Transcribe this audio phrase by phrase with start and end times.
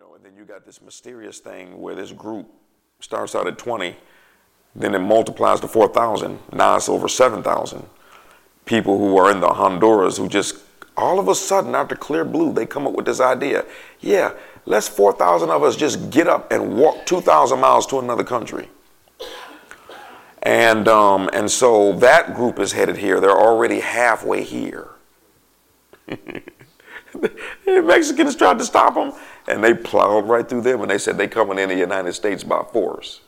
[0.00, 2.46] know, and then you got this mysterious thing where this group
[3.00, 3.94] starts out at 20,
[4.74, 6.38] then it multiplies to 4,000.
[6.54, 7.84] Now it's over 7,000
[8.64, 10.56] people who are in the Honduras who just
[10.96, 13.66] all of a sudden, after clear blue, they come up with this idea.
[14.00, 14.32] Yeah,
[14.64, 18.70] let's 4,000 of us just get up and walk 2,000 miles to another country.
[20.42, 23.20] And, um, and so that group is headed here.
[23.20, 24.88] They're already halfway here.
[27.64, 29.12] the Mexicans tried to stop them,
[29.48, 32.44] and they plowed right through them, and they said they coming in the United States
[32.44, 33.20] by force.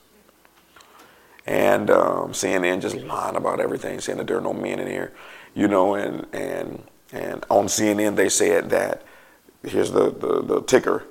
[1.47, 5.13] And um, CNN just lying about everything, saying that there are no men in here,
[5.55, 9.03] you know, and and and on CNN they said that
[9.65, 11.05] here's the, the, the ticker,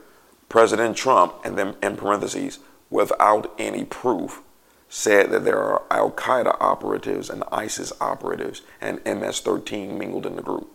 [0.50, 2.60] President Trump, and then in parentheses,
[2.90, 4.42] without any proof,
[4.90, 10.36] said that there are Al Qaeda operatives and ISIS operatives and MS 13 mingled in
[10.36, 10.70] the group.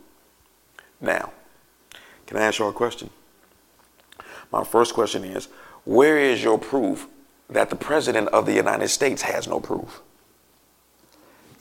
[1.01, 1.33] Now,
[2.27, 3.11] can I ask you a question?
[4.53, 5.49] My first question is
[5.85, 7.07] where is your proof
[7.49, 10.01] that the President of the United States has no proof?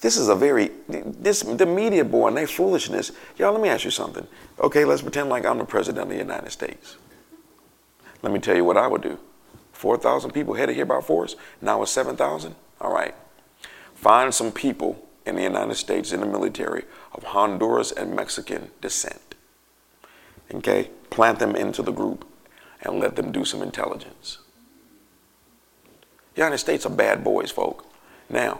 [0.01, 3.11] This is a very, this, the media boy and their foolishness.
[3.37, 4.27] Y'all, let me ask you something.
[4.59, 6.97] Okay, let's pretend like I'm the President of the United States.
[8.21, 9.19] Let me tell you what I would do.
[9.73, 11.35] 4,000 people headed here by force.
[11.61, 12.55] Now it's 7,000.
[12.81, 13.15] All right.
[13.95, 19.24] Find some people in the United States in the military of Honduras and Mexican descent.
[20.53, 20.89] Okay?
[21.09, 22.27] Plant them into the group
[22.81, 24.39] and let them do some intelligence.
[26.33, 27.85] The United States are bad boys, folk.
[28.29, 28.59] Now,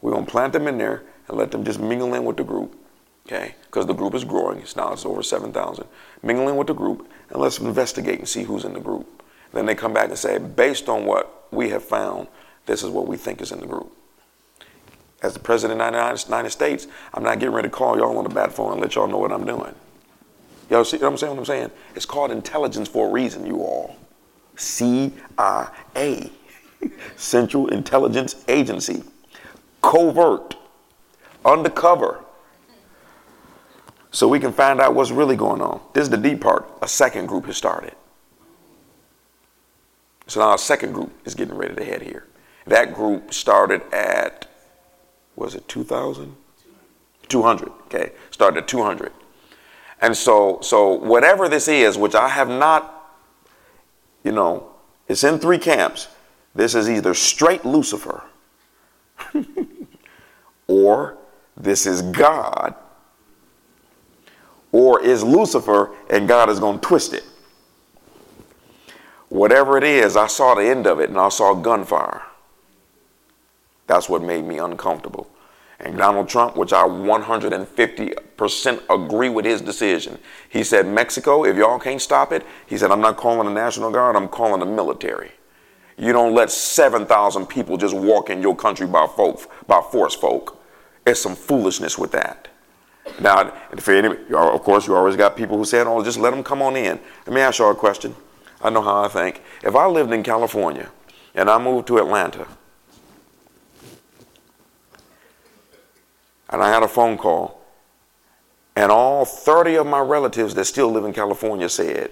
[0.00, 2.44] we're going to plant them in there and let them just mingle in with the
[2.44, 2.76] group.
[3.26, 3.54] Okay?
[3.64, 4.58] Because the group is growing.
[4.58, 5.86] It's now it's over 7,000.
[6.22, 9.22] Mingle in with the group and let's investigate and see who's in the group.
[9.52, 12.28] Then they come back and say, based on what we have found,
[12.66, 13.90] this is what we think is in the group.
[15.22, 18.24] As the President of the United States, I'm not getting ready to call y'all on
[18.24, 19.74] the bat phone and let y'all know what I'm doing.
[20.70, 21.32] Y'all see what I'm saying?
[21.32, 21.70] What I'm saying?
[21.94, 23.96] It's called intelligence for a reason, you all.
[24.56, 26.30] CIA,
[27.16, 29.02] Central Intelligence Agency
[29.84, 30.56] covert,
[31.44, 32.24] undercover,
[34.10, 35.80] so we can find out what's really going on.
[35.92, 36.66] This is the deep part.
[36.82, 37.94] A second group has started.
[40.26, 42.26] So now a second group is getting ready to head here.
[42.66, 44.46] That group started at,
[45.36, 46.34] was it 2,000?
[47.28, 48.12] 200, okay.
[48.30, 49.12] Started at 200.
[50.04, 53.10] And so, so whatever this is, which I have not,
[54.22, 54.68] you know,
[55.08, 56.08] it's in three camps.
[56.54, 58.22] This is either straight Lucifer
[60.66, 61.16] or
[61.56, 62.74] this is God,
[64.72, 67.24] or is Lucifer and God is going to twist it.
[69.30, 72.20] Whatever it is, I saw the end of it and I saw gunfire.
[73.86, 75.30] That's what made me uncomfortable.
[75.80, 80.18] And Donald Trump, which I 150% agree with his decision,
[80.48, 83.90] he said, Mexico, if y'all can't stop it, he said, I'm not calling the National
[83.90, 85.32] Guard, I'm calling the military.
[85.96, 90.60] You don't let 7,000 people just walk in your country by, folk, by force, folk.
[91.06, 92.48] It's some foolishness with that.
[93.20, 93.52] Now,
[93.86, 96.76] any, of course, you always got people who say, oh, just let them come on
[96.76, 96.98] in.
[97.26, 98.14] Let me ask y'all a question.
[98.62, 99.42] I know how I think.
[99.62, 100.90] If I lived in California
[101.34, 102.46] and I moved to Atlanta
[106.50, 107.64] and I had a phone call
[108.76, 112.10] and all 30 of my relatives that still live in California said,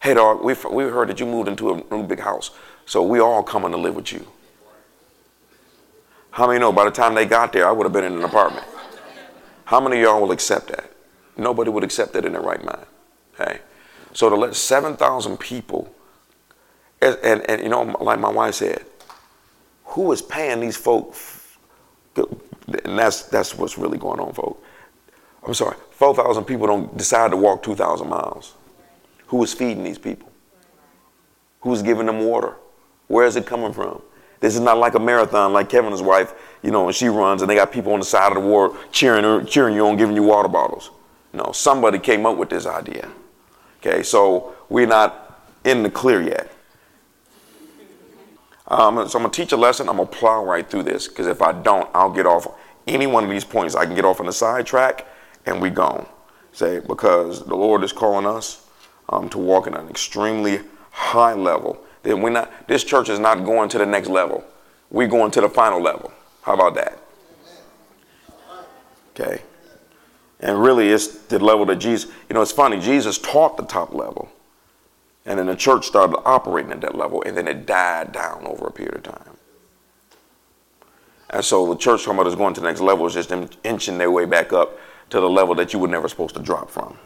[0.00, 2.52] hey, dog, we, we heard that you moved into a new big house.
[2.86, 4.26] So we all coming to live with you.
[6.30, 8.22] How many know by the time they got there, I would have been in an
[8.22, 8.64] apartment?
[9.64, 10.92] How many of y'all will accept that?
[11.36, 12.86] Nobody would accept that in their right mind.
[13.34, 13.58] Okay?
[14.12, 15.92] So to let 7,000 people,
[17.02, 18.84] and, and, and, you know, like my wife said,
[19.84, 21.56] who is paying these folks?
[22.84, 24.62] And that's, that's what's really going on, folks.
[25.46, 28.54] I'm sorry, 4,000 people don't decide to walk 2,000 miles.
[29.28, 30.30] Who is feeding these people?
[31.60, 32.56] Who's giving them water?
[33.08, 34.02] Where is it coming from?
[34.40, 36.32] This is not like a marathon like Kevin's wife,
[36.62, 38.74] you know, and she runs and they got people on the side of the wall
[38.90, 40.90] cheering her, cheering you on, giving you water bottles.
[41.32, 43.08] No, somebody came up with this idea.
[43.78, 46.50] Okay, so we're not in the clear yet.
[48.66, 49.88] Um, so I'm gonna teach a lesson.
[49.88, 52.46] I'm gonna plow right through this because if I don't, I'll get off
[52.86, 53.74] any one of these points.
[53.74, 55.06] I can get off on the sidetrack
[55.46, 56.06] and we gone.
[56.52, 58.66] Say because the Lord is calling us
[59.08, 60.60] um, to walk in an extremely
[60.90, 64.44] high level then we're not, this church is not going to the next level.
[64.90, 66.12] We're going to the final level.
[66.42, 66.98] How about that?
[69.14, 69.42] Okay.
[70.40, 73.92] And really, it's the level that Jesus, you know, it's funny, Jesus taught the top
[73.92, 74.30] level.
[75.26, 78.66] And then the church started operating at that level, and then it died down over
[78.66, 79.29] a period of time.
[81.30, 83.98] And so the church about is going to the next level is just them inching
[83.98, 84.78] their way back up
[85.10, 86.96] to the level that you were never supposed to drop from.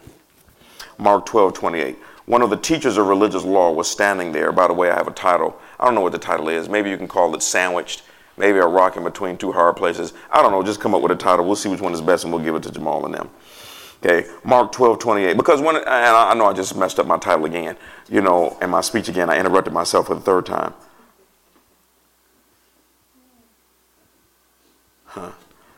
[0.99, 1.97] Mark 12, 28.
[2.27, 4.51] One of the teachers of religious law was standing there.
[4.51, 5.59] By the way, I have a title.
[5.79, 6.69] I don't know what the title is.
[6.69, 8.03] Maybe you can call it Sandwiched.
[8.37, 10.13] Maybe a rock in between two hard places.
[10.31, 10.63] I don't know.
[10.63, 11.45] Just come up with a title.
[11.45, 13.31] We'll see which one is best and we'll give it to Jamal and them.
[14.05, 15.37] Okay, Mark 12, 28.
[15.37, 17.77] Because when, and I know I just messed up my title again,
[18.09, 20.75] you know, and my speech again, I interrupted myself for the third time.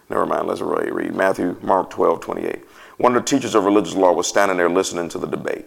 [0.08, 2.64] Never mind, let's read Matthew, Mark 12, 28.
[2.98, 5.66] One of the teachers of religious law was standing there listening to the debate.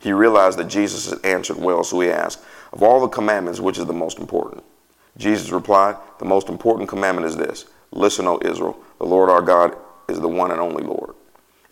[0.00, 3.78] He realized that Jesus had answered well, so he asked, Of all the commandments, which
[3.78, 4.62] is the most important?
[5.16, 9.74] Jesus replied, The most important commandment is this Listen, O Israel, the Lord our God
[10.08, 11.14] is the one and only Lord.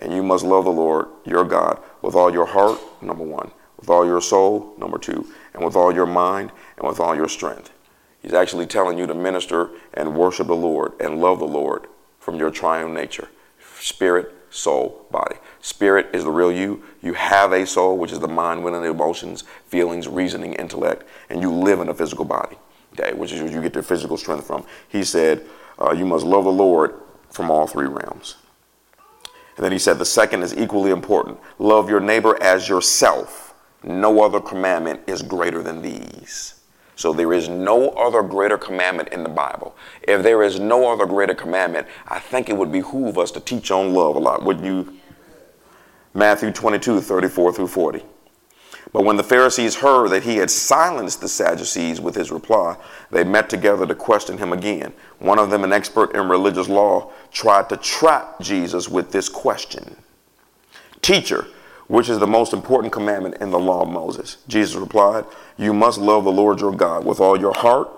[0.00, 3.90] And you must love the Lord your God with all your heart, number one, with
[3.90, 7.70] all your soul, number two, and with all your mind and with all your strength.
[8.22, 11.86] He's actually telling you to minister and worship the Lord and love the Lord
[12.28, 13.26] from your triune nature
[13.80, 15.36] spirit, soul, body.
[15.62, 16.82] Spirit is the real you.
[17.00, 21.40] You have a soul, which is the mind, will, and emotions, feelings, reasoning, intellect, and
[21.40, 22.58] you live in a physical body,
[22.92, 24.66] okay, which is where you get your physical strength from.
[24.90, 25.42] He said,
[25.78, 28.36] uh, You must love the Lord from all three realms.
[29.56, 33.54] And then he said, the second is equally important love your neighbor as yourself.
[33.82, 36.57] No other commandment is greater than these.
[36.98, 39.76] So there is no other greater commandment in the Bible.
[40.02, 43.70] If there is no other greater commandment, I think it would behoove us to teach
[43.70, 44.96] on love a lot, wouldn't you?
[46.12, 48.02] Matthew 22, 34 through 40.
[48.92, 52.76] But when the Pharisees heard that he had silenced the Sadducees with his reply,
[53.12, 54.92] they met together to question him again.
[55.20, 59.94] One of them, an expert in religious law, tried to trap Jesus with this question
[61.00, 61.46] Teacher,
[61.88, 64.36] which is the most important commandment in the law of Moses?
[64.46, 65.24] Jesus replied,
[65.56, 67.90] You must love the Lord your God with all your heart,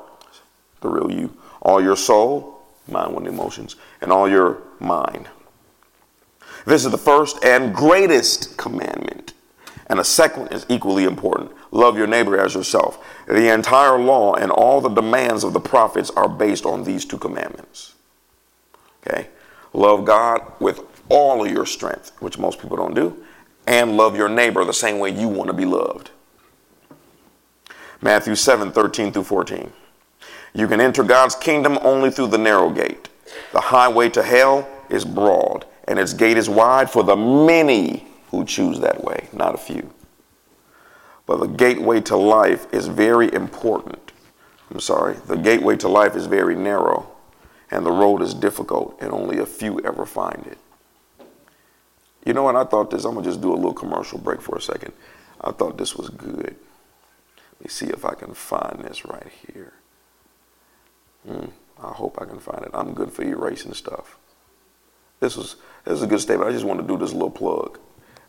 [0.80, 5.28] the real you, all your soul, mind, and emotions, and all your mind.
[6.66, 9.32] This is the first and greatest commandment.
[9.86, 13.04] And the second is equally important love your neighbor as yourself.
[13.26, 17.18] The entire law and all the demands of the prophets are based on these two
[17.18, 17.94] commandments.
[19.06, 19.28] Okay?
[19.72, 23.24] Love God with all of your strength, which most people don't do,
[23.70, 26.10] and love your neighbor the same way you want to be loved.
[28.02, 29.72] Matthew 7 13 through 14.
[30.52, 33.08] You can enter God's kingdom only through the narrow gate.
[33.52, 38.44] The highway to hell is broad, and its gate is wide for the many who
[38.44, 39.94] choose that way, not a few.
[41.26, 44.10] But the gateway to life is very important.
[44.72, 47.08] I'm sorry, the gateway to life is very narrow,
[47.70, 50.58] and the road is difficult, and only a few ever find it.
[52.24, 52.56] You know what?
[52.56, 54.92] I thought this, I'm to just do a little commercial break for a second.
[55.40, 56.56] I thought this was good.
[57.36, 59.72] Let me see if I can find this right here.
[61.26, 61.46] Hmm,
[61.82, 62.70] I hope I can find it.
[62.74, 64.18] I'm good for erasing stuff.
[65.20, 66.48] This was this is a good statement.
[66.48, 67.78] I just want to do this little plug.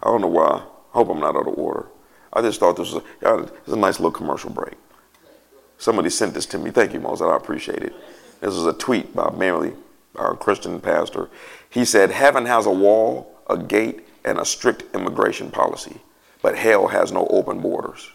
[0.04, 0.64] I don't know why.
[0.94, 1.88] I hope I'm not out of order.
[2.34, 4.76] I just thought this was a, this is a nice little commercial break.
[5.78, 6.72] Somebody sent this to me.
[6.72, 7.26] Thank you, Moses.
[7.26, 7.94] I appreciate it.
[8.40, 9.74] This was a tweet by Mary,
[10.16, 11.30] our Christian pastor.
[11.70, 15.98] He said, Heaven has a wall, a gate, and a strict immigration policy,
[16.42, 18.10] but hell has no open borders.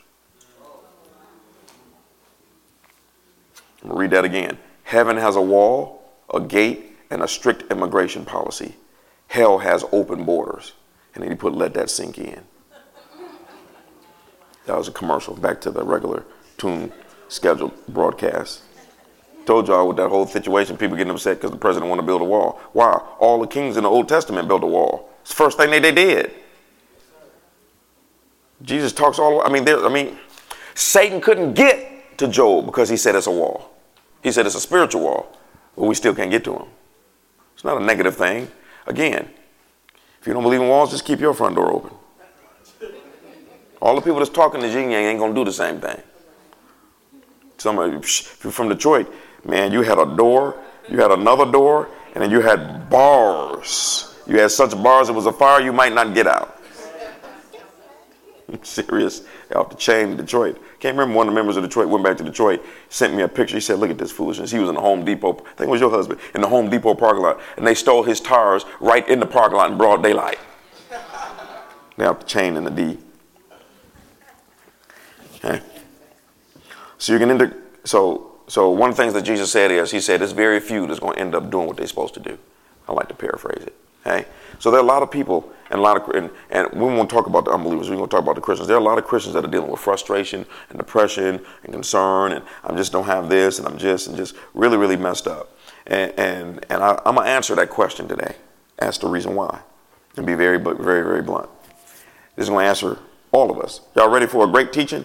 [3.83, 4.59] I'm gonna read that again.
[4.85, 6.03] Heaven has a wall,
[6.33, 8.77] a gate, and a strict immigration policy.
[9.29, 10.73] Hell has open borders.
[11.15, 12.43] And then he put, let that sink in.
[14.67, 15.35] That was a commercial.
[15.35, 16.25] Back to the regular
[16.59, 16.93] tune
[17.29, 18.63] scheduled broadcast.
[19.45, 22.21] Told y'all with that whole situation, people getting upset because the president want to build
[22.21, 22.61] a wall.
[22.73, 23.01] Why?
[23.19, 25.09] all the kings in the Old Testament built a wall.
[25.27, 26.31] It's the first thing that they did.
[28.63, 29.45] Jesus talks all.
[29.45, 29.85] I mean, there.
[29.85, 30.17] I mean,
[30.77, 33.75] Satan couldn't get to Job because he said it's a wall.
[34.23, 35.37] He said it's a spiritual wall,
[35.75, 36.69] but we still can't get to him.
[37.55, 38.49] It's not a negative thing.
[38.87, 39.29] Again,
[40.21, 41.91] if you don't believe in walls, just keep your front door open.
[43.83, 46.01] All the people that's talking to Jing Yang ain't gonna do the same thing.
[47.59, 49.13] Somebody, if you're from Detroit,
[49.45, 54.16] man, you had a door, you had another door, and then you had bars.
[54.27, 56.61] You had such bars, it was a fire you might not get out.
[58.49, 59.23] I'm serious.
[59.55, 60.61] Off the chain in Detroit.
[60.81, 63.29] Can't remember one of the members of Detroit went back to Detroit, sent me a
[63.29, 63.57] picture.
[63.57, 64.51] He said, Look at this foolishness.
[64.51, 66.69] He was in the Home Depot, I think it was your husband, in the Home
[66.69, 70.03] Depot parking lot, and they stole his tires right in the parking lot in broad
[70.03, 70.39] daylight.
[71.97, 72.99] they off the chain and the D.
[75.37, 75.63] Okay.
[76.99, 80.01] So you can enter so so one of the things that Jesus said is he
[80.01, 82.39] said there's very few that's going to end up doing what they're supposed to do.
[82.89, 83.75] I like to paraphrase it.
[84.07, 84.27] Okay?
[84.59, 87.11] So there are a lot of people and a lot of and, and we won't
[87.11, 87.91] talk about the unbelievers.
[87.91, 88.69] We're to talk about the Christians.
[88.69, 92.33] There are a lot of Christians that are dealing with frustration and depression and concern
[92.33, 95.57] and I just don't have this and I'm just and just really really messed up.
[95.87, 98.37] And and and I, I'm gonna answer that question today.
[98.79, 99.61] Ask the reason why,
[100.17, 101.51] and be very very very blunt.
[102.37, 102.99] This is going to answer
[103.33, 103.81] All of us.
[103.95, 105.05] Y'all ready for a great teaching?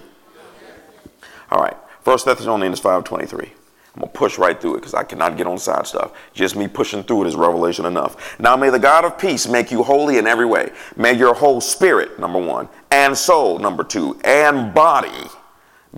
[1.50, 1.76] All right.
[2.02, 3.52] First Thessalonians 5.23.
[3.96, 6.14] I'm to push right through it because I cannot get on side stuff.
[6.34, 8.40] Just me pushing through it is revelation enough.
[8.40, 10.72] Now may the God of peace make you holy in every way.
[10.96, 15.28] May your whole spirit, number one, and soul, number two, and body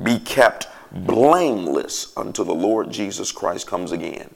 [0.01, 4.33] be kept blameless until the Lord Jesus Christ comes again.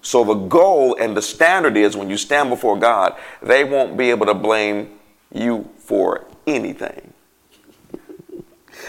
[0.00, 4.10] So the goal and the standard is when you stand before God, they won't be
[4.10, 4.98] able to blame
[5.32, 7.12] you for anything.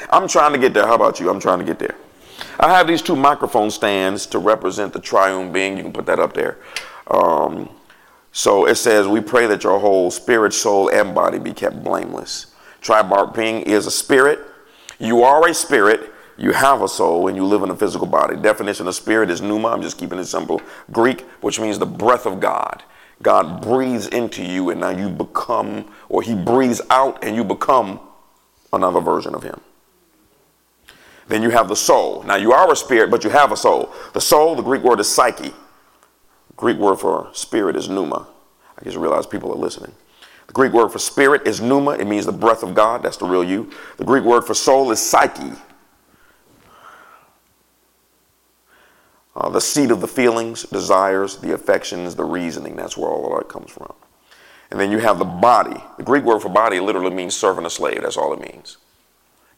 [0.10, 0.86] I'm trying to get there.
[0.86, 1.30] How about you?
[1.30, 1.96] I'm trying to get there.
[2.60, 5.78] I have these two microphone stands to represent the triune being.
[5.78, 6.60] You can put that up there.
[7.08, 7.70] Um,
[8.32, 12.48] so it says, We pray that your whole spirit, soul, and body be kept blameless.
[12.82, 14.40] Tripart being is a spirit.
[15.00, 16.12] You are a spirit.
[16.38, 18.36] You have a soul and you live in a physical body.
[18.36, 19.70] Definition of spirit is pneuma.
[19.70, 20.62] I'm just keeping it simple.
[20.92, 22.84] Greek, which means the breath of God.
[23.22, 28.00] God breathes into you and now you become, or he breathes out and you become
[28.74, 29.62] another version of him.
[31.28, 32.24] Then you have the soul.
[32.24, 33.94] Now you are a spirit, but you have a soul.
[34.14, 35.54] The soul, the Greek word is psyche.
[36.56, 38.28] Greek word for spirit is pneuma.
[38.78, 39.94] I just realized people are listening.
[40.48, 41.92] The Greek word for spirit is pneuma.
[41.92, 43.04] It means the breath of God.
[43.04, 43.72] That's the real you.
[43.98, 45.54] The Greek word for soul is psyche.
[49.36, 52.76] Uh, the seat of the feelings, desires, the affections, the reasoning.
[52.76, 53.94] That's where all of that comes from.
[54.70, 55.84] And then you have the body.
[55.98, 58.02] The Greek word for body literally means servant or slave.
[58.02, 58.78] That's all it means.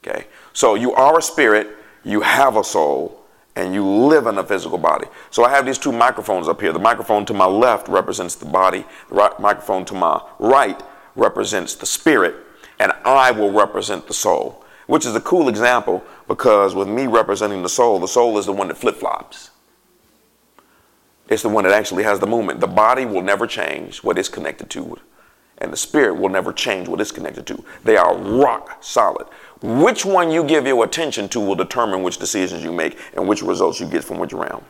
[0.05, 0.27] Okay?
[0.55, 1.67] So you are a spirit,
[2.05, 3.21] you have a soul,
[3.57, 5.05] and you live in a physical body.
[5.29, 6.71] So I have these two microphones up here.
[6.71, 10.81] The microphone to my left represents the body, the right microphone to my right
[11.17, 12.35] represents the spirit,
[12.79, 17.61] and I will represent the soul, which is a cool example because with me representing
[17.61, 19.51] the soul, the soul is the one that flip flops.
[21.27, 22.61] It's the one that actually has the movement.
[22.61, 24.99] The body will never change what it's connected to,
[25.57, 27.65] and the spirit will never change what it's connected to.
[27.83, 29.27] They are rock solid.
[29.61, 33.41] Which one you give your attention to will determine which decisions you make and which
[33.41, 34.63] results you get from which realm.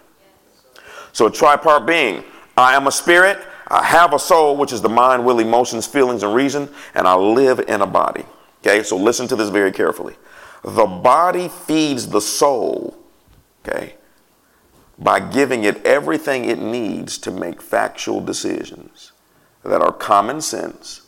[1.12, 2.24] So, tripart being,
[2.58, 6.24] I am a spirit, I have a soul, which is the mind, will, emotions, feelings,
[6.24, 8.25] and reason, and I live in a body.
[8.62, 10.15] Okay, so listen to this very carefully.
[10.63, 12.98] The body feeds the soul,
[13.65, 13.96] okay,
[14.98, 19.12] by giving it everything it needs to make factual decisions
[19.63, 21.01] that are common sense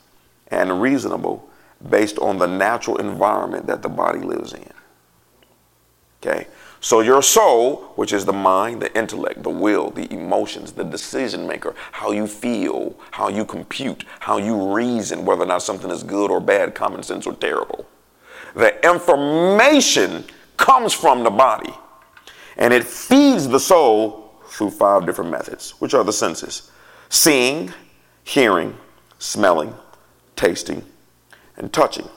[0.48, 1.46] and reasonable
[1.89, 4.72] based on the natural environment that the body lives in.
[6.22, 6.48] Okay?
[6.79, 11.48] So your soul, which is the mind, the intellect, the will, the emotions, the decision
[11.48, 16.03] maker, how you feel, how you compute, how you reason whether or not something is
[16.03, 17.88] good or bad, common sense or terrible.
[18.55, 21.74] The information comes from the body
[22.57, 26.72] and it feeds the soul through five different methods, which are the senses
[27.10, 27.74] seeing,
[28.24, 28.77] hearing,
[29.17, 29.74] smelling,
[30.36, 30.84] tasting,
[31.57, 32.07] and touching.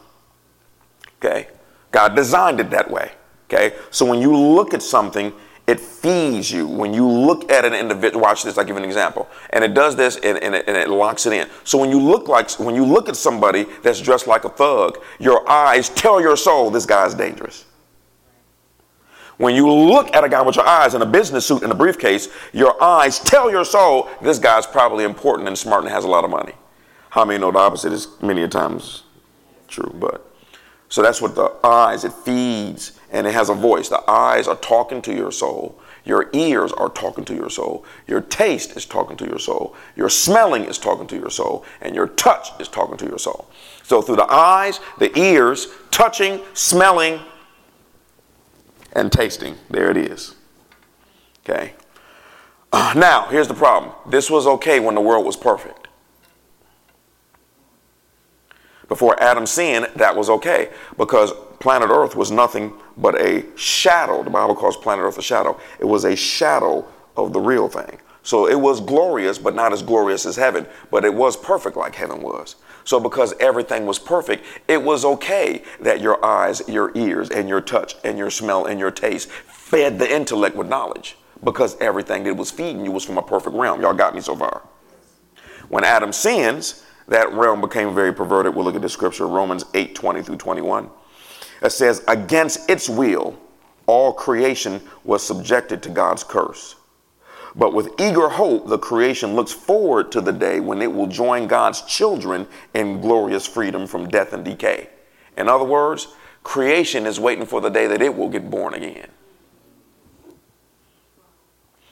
[1.18, 1.49] Okay?
[1.90, 3.12] God designed it that way.
[3.49, 3.76] Okay?
[3.90, 5.32] So when you look at something,
[5.66, 6.66] it feeds you.
[6.66, 9.28] When you look at an individual, watch this, I'll give an example.
[9.50, 11.49] And it does this and, and, it, and, it, locks it in.
[11.64, 14.99] So when you look like when you look at somebody that's dressed like a thug,
[15.20, 17.66] your eyes tell your soul this guy's dangerous.
[19.37, 21.75] When you look at a guy with your eyes in a business suit and a
[21.75, 26.09] briefcase, your eyes tell your soul this guy's probably important and smart and has a
[26.09, 26.52] lot of money.
[27.11, 29.04] How many know the opposite is many a times
[29.71, 30.31] true, but
[30.91, 33.89] so that's what the eyes, it feeds and it has a voice.
[33.89, 35.81] The eyes are talking to your soul.
[36.05, 37.85] Your ears are talking to your soul.
[38.09, 39.77] Your taste is talking to your soul.
[39.95, 41.65] Your smelling is talking to your soul.
[41.81, 43.49] And your touch is talking to your soul.
[43.85, 47.21] So through the eyes, the ears, touching, smelling,
[48.93, 50.35] and tasting, there it is.
[51.45, 51.75] Okay.
[52.73, 53.93] Uh, now, here's the problem.
[54.09, 55.79] This was okay when the world was perfect.
[58.90, 60.68] Before Adam sinned, that was okay
[60.99, 64.25] because planet Earth was nothing but a shadow.
[64.25, 65.61] The Bible calls planet Earth a shadow.
[65.78, 66.85] It was a shadow
[67.16, 68.00] of the real thing.
[68.25, 71.94] So it was glorious, but not as glorious as heaven, but it was perfect like
[71.94, 72.56] heaven was.
[72.82, 77.61] So because everything was perfect, it was okay that your eyes, your ears, and your
[77.61, 82.35] touch, and your smell, and your taste fed the intellect with knowledge because everything that
[82.35, 83.80] was feeding you was from a perfect realm.
[83.80, 84.62] Y'all got me so far.
[85.68, 88.55] When Adam sins, that realm became very perverted.
[88.55, 90.88] We'll look at the scripture, Romans 8 20 through 21.
[91.61, 93.38] It says, Against its will,
[93.87, 96.76] all creation was subjected to God's curse.
[97.57, 101.49] But with eager hope, the creation looks forward to the day when it will join
[101.49, 104.88] God's children in glorious freedom from death and decay.
[105.37, 106.07] In other words,
[106.45, 109.09] creation is waiting for the day that it will get born again.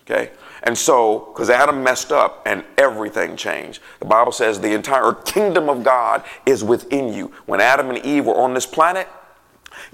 [0.02, 0.30] Okay?
[0.62, 3.80] And so, because Adam messed up and everything changed.
[4.00, 7.32] The Bible says the entire kingdom of God is within you.
[7.46, 9.08] When Adam and Eve were on this planet,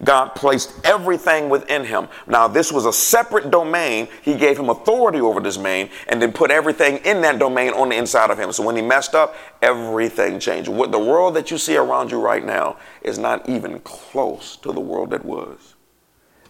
[0.02, 2.08] God placed everything within him.
[2.26, 4.08] Now, this was a separate domain.
[4.22, 7.90] He gave him authority over this domain and then put everything in that domain on
[7.90, 8.52] the inside of him.
[8.52, 10.68] So when he messed up, everything changed.
[10.68, 14.72] What the world that you see around you right now is not even close to
[14.72, 15.74] the world that was.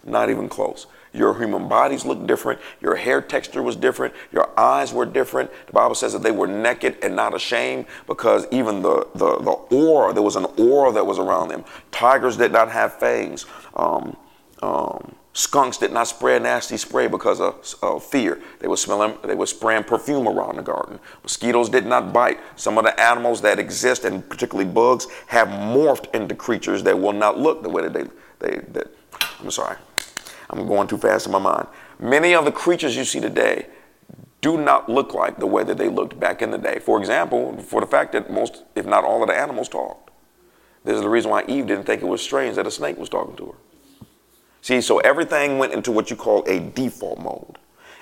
[0.03, 0.87] Not even close.
[1.15, 2.59] Your human bodies looked different.
[2.81, 4.13] Your hair texture was different.
[4.31, 5.49] Your eyes were different.
[5.67, 9.51] The Bible says that they were naked and not ashamed because even the, the, the
[9.51, 11.63] aura, there was an aura that was around them.
[11.91, 13.45] Tigers did not have fangs.
[13.75, 14.17] Um,
[14.61, 18.41] um, skunks did not spray nasty spray because of, of fear.
[18.59, 20.99] They were smelling, they were spraying perfume around the garden.
[21.23, 22.39] Mosquitoes did not bite.
[22.55, 27.13] Some of the animals that exist, and particularly bugs, have morphed into creatures that will
[27.13, 28.05] not look the way that they,
[28.39, 28.87] they that,
[29.39, 29.77] I'm sorry.
[30.49, 31.67] I'm going too fast in my mind.
[31.99, 33.67] Many of the creatures you see today
[34.41, 36.79] do not look like the way that they looked back in the day.
[36.79, 40.11] For example, for the fact that most, if not all of the animals talked.
[40.83, 43.09] This is the reason why Eve didn't think it was strange that a snake was
[43.09, 44.07] talking to her.
[44.61, 47.57] See, so everything went into what you call a default mode.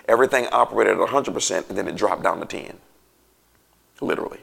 [0.08, 2.78] Everything operated at 100% and then it dropped down to 10.
[4.02, 4.40] Literally.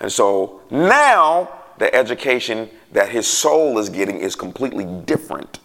[0.00, 5.58] And so now the education that his soul is getting is completely different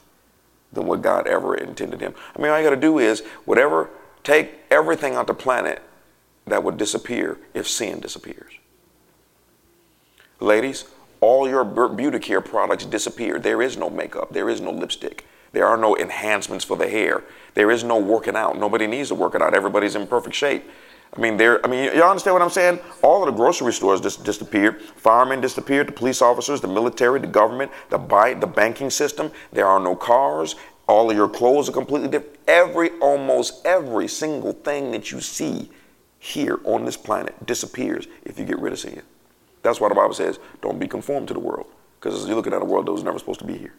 [0.77, 2.13] than what God ever intended him.
[2.35, 3.89] I mean, all you got to do is whatever,
[4.23, 5.81] take everything out the planet
[6.45, 8.53] that would disappear if sin disappears.
[10.39, 10.85] Ladies,
[11.19, 13.39] all your beauty care products disappear.
[13.39, 17.23] There is no makeup, there is no lipstick, there are no enhancements for the hair,
[17.55, 18.57] there is no working out.
[18.57, 19.55] Nobody needs to work it out.
[19.55, 20.63] Everybody's in perfect shape.
[21.15, 21.65] I mean, there.
[21.65, 22.79] I mean, y'all understand what I'm saying?
[23.01, 24.81] All of the grocery stores just disappeared.
[24.81, 25.87] Firemen disappeared.
[25.87, 29.31] The police officers, the military, the government, the buy, the banking system.
[29.51, 30.55] There are no cars.
[30.87, 32.37] All of your clothes are completely different.
[32.47, 35.69] Every, almost every single thing that you see
[36.19, 39.01] here on this planet disappears if you get rid of sin.
[39.63, 41.67] That's why the Bible says, "Don't be conformed to the world,"
[41.99, 43.73] because you're looking at a world that was never supposed to be here.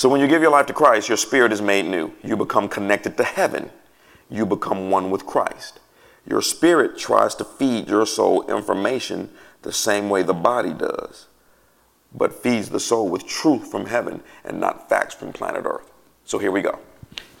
[0.00, 2.10] So when you give your life to Christ, your spirit is made new.
[2.24, 3.68] You become connected to heaven.
[4.30, 5.78] You become one with Christ.
[6.26, 9.28] Your spirit tries to feed your soul information
[9.60, 11.26] the same way the body does,
[12.14, 15.92] but feeds the soul with truth from heaven and not facts from planet Earth.
[16.24, 16.78] So here we go.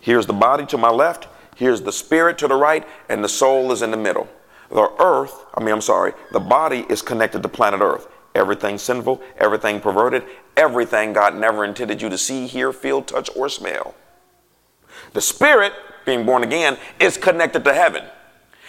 [0.02, 3.72] Here's the body to my left, here's the spirit to the right, and the soul
[3.72, 4.28] is in the middle.
[4.68, 8.06] The earth, I mean, I'm sorry, the body is connected to planet Earth.
[8.34, 10.24] Everything sinful, everything perverted,
[10.60, 13.94] everything God never intended you to see, hear, feel, touch, or smell.
[15.14, 15.72] The spirit,
[16.04, 18.04] being born again, is connected to heaven.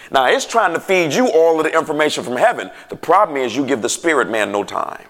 [0.10, 2.72] Now, it's trying to feed you all of the information from heaven.
[2.90, 5.08] The problem is you give the spirit man no time.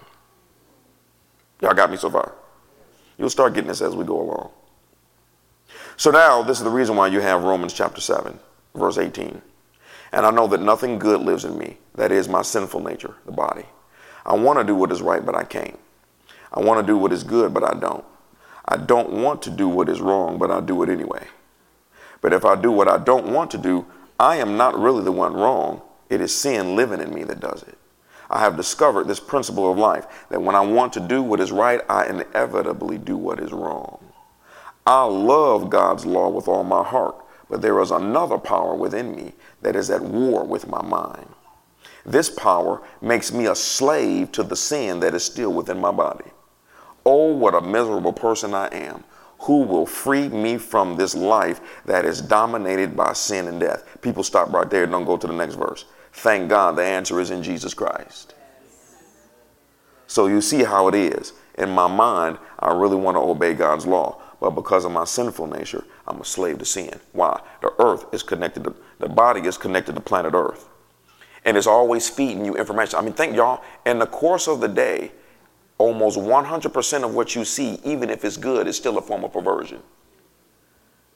[1.60, 2.34] Y'all got me so far?
[3.16, 4.50] You'll start getting this as we go along.
[5.96, 8.38] So now, this is the reason why you have Romans chapter 7,
[8.74, 9.40] verse 18.
[10.12, 13.32] And I know that nothing good lives in me, that is my sinful nature, the
[13.32, 13.64] body.
[14.26, 15.78] I want to do what is right, but I can't.
[16.52, 18.04] I want to do what is good, but I don't.
[18.66, 21.26] I don't want to do what is wrong, but I do it anyway.
[22.20, 23.86] But if I do what I don't want to do,
[24.20, 25.82] I am not really the one wrong.
[26.08, 27.78] It is sin living in me that does it.
[28.30, 31.52] I have discovered this principle of life that when I want to do what is
[31.52, 33.98] right, I inevitably do what is wrong.
[34.86, 37.16] I love God's law with all my heart,
[37.50, 41.28] but there is another power within me that is at war with my mind.
[42.04, 46.30] This power makes me a slave to the sin that is still within my body.
[47.04, 49.04] Oh, what a miserable person I am.
[49.40, 53.84] Who will free me from this life that is dominated by sin and death?
[54.00, 55.84] People stop right there and don't go to the next verse.
[56.12, 58.34] Thank God the answer is in Jesus Christ.
[60.06, 61.32] So you see how it is.
[61.58, 65.48] In my mind, I really want to obey God's law, but because of my sinful
[65.48, 67.00] nature, I'm a slave to sin.
[67.12, 67.40] Why?
[67.62, 70.68] The earth is connected to, the body is connected to planet earth
[71.44, 72.98] and it's always feeding you information.
[72.98, 75.12] I mean, think y'all, in the course of the day,
[75.78, 79.32] almost 100% of what you see, even if it's good, is still a form of
[79.32, 79.82] perversion.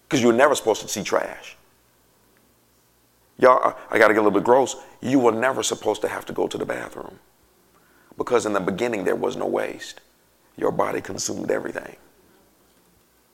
[0.08, 1.56] Because you're never supposed to see trash.
[3.38, 4.76] Y'all, I got to get a little bit gross.
[5.00, 7.18] You were never supposed to have to go to the bathroom.
[8.16, 10.00] Because in the beginning, there was no waste.
[10.56, 11.96] Your body consumed everything.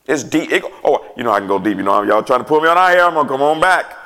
[0.07, 0.51] It's deep.
[0.51, 1.77] It, oh, you know, I can go deep.
[1.77, 3.05] You know, y'all trying to pull me on out here.
[3.05, 3.97] I'm going to come on back.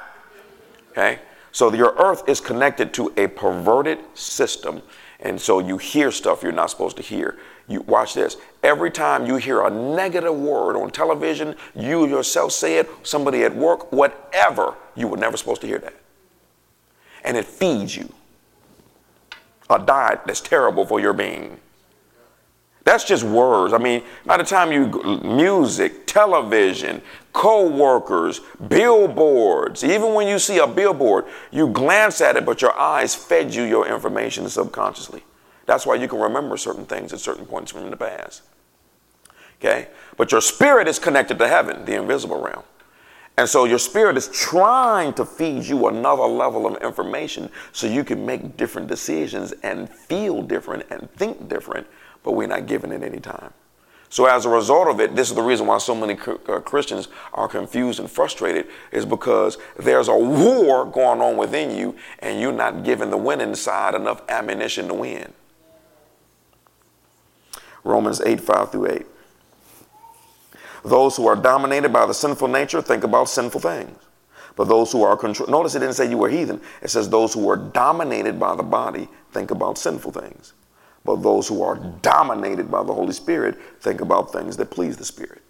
[0.90, 1.20] Okay?
[1.52, 4.83] So your earth is connected to a perverted system.
[5.20, 7.38] And so you hear stuff you're not supposed to hear.
[7.68, 8.37] You watch this.
[8.62, 13.55] Every time you hear a negative word on television, you yourself say it, somebody at
[13.55, 15.94] work, whatever, you were never supposed to hear that.
[17.24, 18.12] And it feeds you
[19.68, 21.59] a diet that's terrible for your being.
[22.87, 23.72] That's just words.
[23.72, 24.87] I mean, by the time you
[25.25, 32.62] music, television, co-workers, billboards, even when you see a billboard, you glance at it, but
[32.62, 35.25] your eyes fed you your information subconsciously.
[35.66, 38.42] That's why you can remember certain things at certain points from the past.
[39.59, 39.88] Okay?
[40.16, 42.62] But your spirit is connected to heaven, the invisible realm.
[43.37, 48.05] And so your spirit is trying to feed you another level of information so you
[48.05, 51.88] can make different decisions and feel different and think different,
[52.27, 53.53] but we're not giving it any time.
[54.09, 57.07] So as a result of it, this is the reason why so many uh, Christians
[57.33, 62.53] are confused and frustrated is because there's a war going on within you and you're
[62.53, 65.33] not giving the winning side enough ammunition to win.
[67.85, 69.07] Romans 8, 5 through 8.
[70.85, 73.97] Those who are dominated by the sinful nature think about sinful things.
[74.57, 76.61] But those who are controlled, notice it didn't say you were heathen.
[76.83, 80.55] It says those who are dominated by the body think about sinful things.
[81.07, 85.05] But those who are dominated by the Holy Spirit think about things that please the
[85.05, 85.40] Spirit.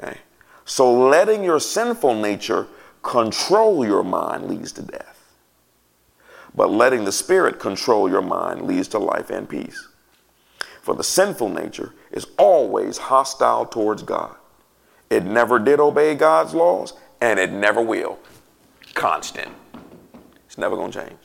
[0.00, 0.18] Okay?
[0.64, 2.68] So letting your sinful nature
[3.02, 5.34] control your mind leads to death.
[6.54, 9.88] But letting the Spirit control your mind leads to life and peace.
[10.80, 14.36] For the sinful nature is always hostile towards God.
[15.10, 18.18] It never did obey God's laws, and it never will.
[18.94, 19.50] Constant.
[20.46, 21.18] It's never going to change.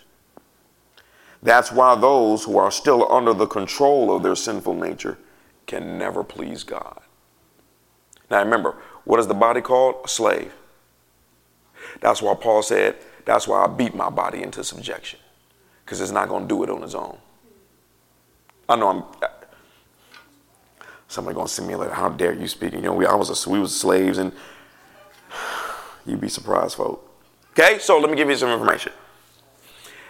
[1.44, 5.18] That's why those who are still under the control of their sinful nature
[5.66, 7.00] can never please God.
[8.30, 9.96] Now remember, what is the body called?
[10.06, 10.54] A slave.
[12.02, 12.96] That's why Paul said,
[13.26, 15.20] that's why I beat my body into subjection,
[15.86, 17.18] because it's not going to do it on its own.
[18.70, 19.30] I know I'm
[21.08, 22.74] somebody gonna send me how dare you speak?
[22.74, 24.32] You know, we I was a, we was slaves, and
[26.06, 27.06] you'd be surprised, folks.
[27.52, 28.92] Okay, so let me give you some information.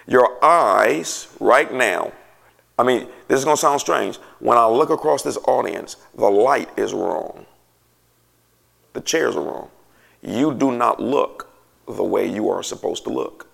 [0.07, 2.13] Your eyes right now,
[2.79, 4.17] I mean, this is gonna sound strange.
[4.39, 7.45] When I look across this audience, the light is wrong.
[8.93, 9.69] The chairs are wrong.
[10.21, 11.49] You do not look
[11.87, 13.47] the way you are supposed to look.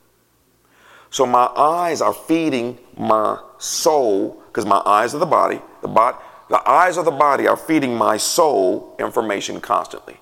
[1.10, 6.18] So my eyes are feeding my soul, because my eyes are the body, the body
[6.50, 10.20] the eyes of the body are feeding my soul information constantly.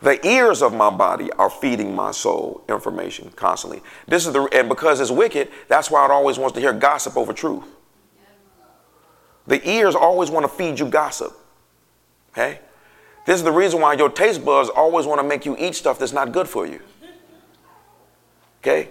[0.00, 3.82] The ears of my body are feeding my soul information constantly.
[4.06, 7.16] This is the and because it's wicked, that's why it always wants to hear gossip
[7.16, 7.64] over truth.
[9.46, 11.32] The ears always want to feed you gossip.
[12.32, 12.60] Okay?
[13.26, 15.98] This is the reason why your taste buds always want to make you eat stuff
[15.98, 16.80] that's not good for you.
[18.60, 18.90] Okay?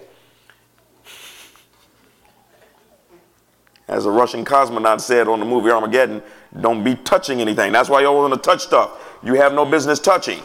[3.87, 6.21] As a Russian cosmonaut said on the movie Armageddon,
[6.59, 7.71] don't be touching anything.
[7.71, 10.41] That's why you always want to touch stuff you have no business touching.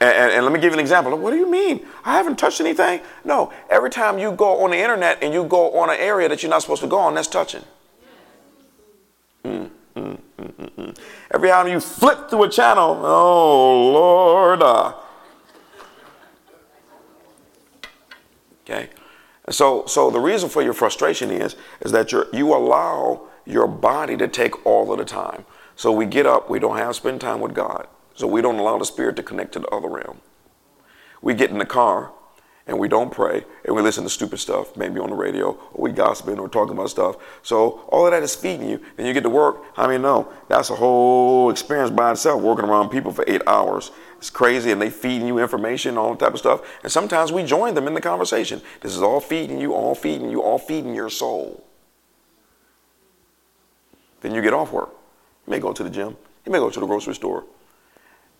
[0.00, 1.14] And, and, and, let me give you an example.
[1.18, 1.86] What do you mean?
[2.04, 3.00] I haven't touched anything?
[3.22, 3.52] No.
[3.68, 6.48] Every time you go on the internet and you go on an area that you're
[6.48, 7.62] not supposed to go on, that's touching.
[9.44, 10.98] Mm, mm, mm,
[11.34, 14.62] Every time you flip through a channel, oh Lord.
[14.62, 14.94] Uh.
[18.64, 18.88] Okay.
[19.50, 24.16] So, so the reason for your frustration is, is that you you allow your body
[24.16, 25.44] to take all of the time.
[25.76, 27.86] So we get up, we don't have spend time with God.
[28.20, 30.20] So we don't allow the spirit to connect to the other realm.
[31.22, 32.12] We get in the car
[32.66, 35.84] and we don't pray and we listen to stupid stuff, maybe on the radio, or
[35.84, 37.16] we gossiping or talking about stuff.
[37.42, 38.82] So all of that is feeding you.
[38.98, 39.62] Then you get to work.
[39.74, 43.90] I mean, no, that's a whole experience by itself, working around people for eight hours.
[44.18, 46.60] It's crazy, and they feeding you information, all that type of stuff.
[46.82, 48.60] And sometimes we join them in the conversation.
[48.82, 51.64] This is all feeding you, all feeding you, all feeding your soul.
[54.20, 54.90] Then you get off work.
[55.46, 56.18] You may go to the gym.
[56.44, 57.46] You may go to the grocery store.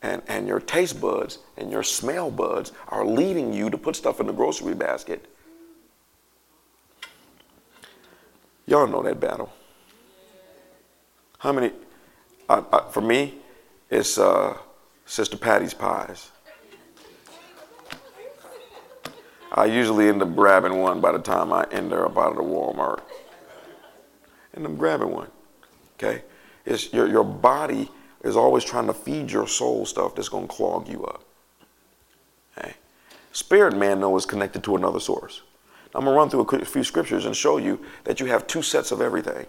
[0.02, 4.18] And, and your taste buds and your smell buds are leading you to put stuff
[4.18, 5.26] in the grocery basket.
[8.66, 9.52] Y'all know that battle.
[11.38, 11.72] How many?
[12.48, 13.34] I, I, for me,
[13.90, 14.56] it's uh,
[15.06, 16.30] Sister Patty's pies.
[19.52, 22.42] I usually end up grabbing one by the time I end up out of the
[22.42, 23.00] Walmart.
[24.54, 25.30] And I'm grabbing one.
[25.96, 26.22] Okay?
[26.64, 27.90] It's your, your body
[28.22, 31.24] is always trying to feed your soul stuff that's going to clog you up.
[32.56, 32.74] Okay?
[33.32, 35.42] Spirit man, though, is connected to another source.
[35.94, 38.62] I'm going to run through a few scriptures and show you that you have two
[38.62, 39.46] sets of everything.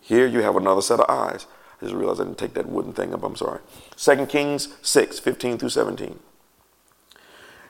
[0.00, 1.46] Here you have another set of eyes.
[1.80, 3.22] I just realized I didn't take that wooden thing up.
[3.22, 3.60] I'm sorry.
[3.96, 6.08] 2 Kings 6, 15 through 17.
[6.08, 6.18] It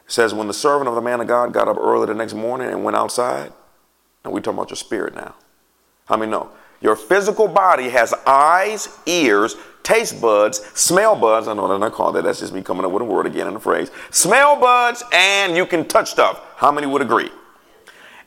[0.06, 2.68] says, When the servant of the man of God got up early the next morning
[2.68, 3.52] and went outside,
[4.24, 5.34] and we're talking about your spirit now.
[6.06, 6.50] How many know?
[6.84, 11.48] Your physical body has eyes, ears, taste buds, smell buds.
[11.48, 12.24] I know they're not called that.
[12.24, 13.90] That's just me coming up with a word again in a phrase.
[14.10, 16.42] Smell buds, and you can touch stuff.
[16.56, 17.30] How many would agree?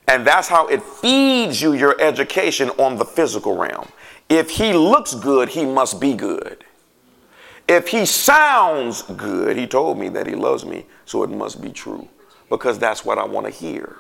[0.08, 3.90] And that's how it feeds you your education on the physical realm.
[4.28, 6.66] If he looks good, he must be good.
[7.68, 11.70] If he sounds good, he told me that he loves me, so it must be
[11.70, 12.08] true
[12.50, 13.98] because that's what I want to hear.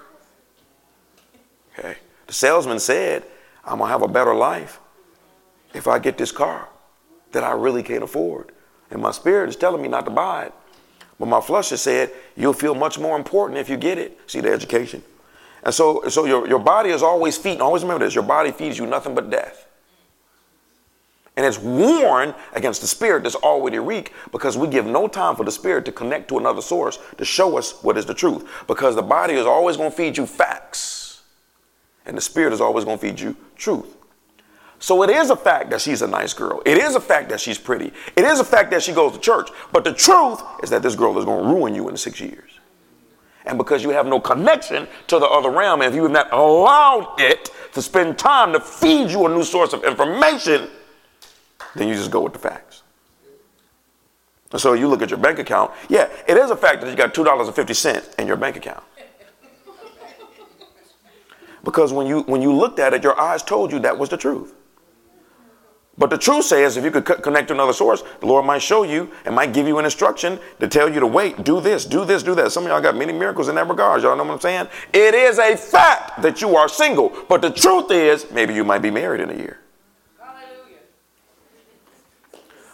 [1.77, 1.97] Okay.
[2.25, 3.23] The salesman said,
[3.67, 4.80] I'm going to have a better life
[5.73, 6.69] if I get this car
[7.34, 8.51] that I really can't afford.
[8.89, 10.53] And my spirit is telling me not to buy it.
[11.19, 14.19] But my flesh has said, you'll feel much more important if you get it.
[14.27, 15.03] See the education.
[15.63, 17.62] And so, so your, your body is always feeding.
[17.62, 19.67] Always remember this your body feeds you nothing but death.
[21.36, 25.43] And it's warned against the spirit that's already weak because we give no time for
[25.43, 28.49] the spirit to connect to another source to show us what is the truth.
[28.65, 30.80] Because the body is always going to feed you facts,
[32.07, 33.95] and the spirit is always going to feed you truth.
[34.79, 36.61] So it is a fact that she's a nice girl.
[36.65, 37.91] It is a fact that she's pretty.
[38.15, 39.49] It is a fact that she goes to church.
[39.71, 42.59] But the truth is that this girl is going to ruin you in six years.
[43.45, 46.31] And because you have no connection to the other realm, and if you have not
[46.31, 50.67] allowed it to spend time to feed you a new source of information,
[51.75, 52.83] then you just go with the facts.
[54.51, 55.71] And so you look at your bank account.
[55.89, 58.83] Yeah, it is a fact that you got $2.50 in your bank account.
[61.67, 64.15] Because when you when you looked at it, your eyes told you that was the
[64.15, 64.53] truth.
[65.97, 68.84] But the truth says if you could connect to another source, the Lord might show
[68.84, 72.06] you and might give you an instruction to tell you to wait, do this, do
[72.06, 72.53] this, do that.
[72.53, 74.01] Some of y'all got many miracles in that regard.
[74.01, 74.69] Y'all know what I'm saying?
[74.93, 77.12] It is a fact that you are single.
[77.27, 79.60] But the truth is, maybe you might be married in a year.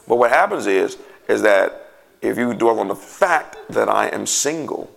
[0.08, 1.90] But what happens is, is that
[2.22, 4.96] if you dwell on the fact that I am single,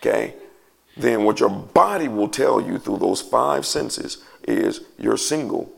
[0.00, 0.34] okay,
[0.96, 5.70] then what your body will tell you through those five senses is you're single.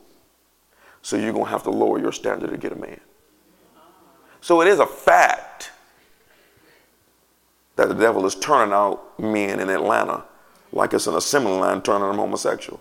[1.03, 3.01] So you're going to have to lower your standard to get a man.
[4.41, 5.73] So it is a fact
[7.77, 10.25] that the devil is turning out men in Atlanta
[10.73, 12.81] like it's an assembly line turning them homosexual.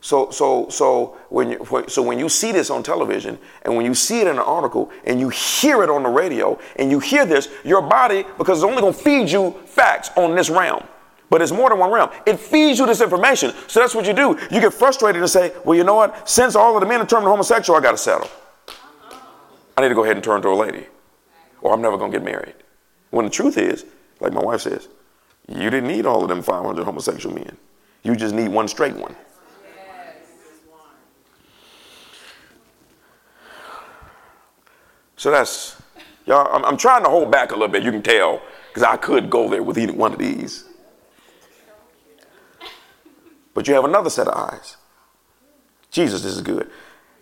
[0.00, 3.94] So, so, so when you, so when you see this on television and when you
[3.94, 7.24] see it in an article and you hear it on the radio and you hear
[7.24, 10.82] this, your body, because it's only going to feed you facts on this realm,
[11.32, 12.10] but it's more than one realm.
[12.26, 13.54] It feeds you this information.
[13.66, 14.38] So that's what you do.
[14.50, 16.28] You get frustrated and say, well, you know what?
[16.28, 18.28] Since all of the men are turned homosexual, I got to settle.
[19.74, 20.84] I need to go ahead and turn to a lady
[21.62, 22.52] or I'm never going to get married.
[23.12, 23.86] When the truth is,
[24.20, 24.88] like my wife says,
[25.48, 27.56] you didn't need all of them 500 homosexual men.
[28.02, 29.16] You just need one straight one.
[35.16, 35.80] So that's,
[36.26, 37.82] y'all, I'm, I'm trying to hold back a little bit.
[37.82, 40.64] You can tell because I could go there with either one of these.
[43.54, 44.76] But you have another set of eyes.
[45.90, 46.70] Jesus, this is good.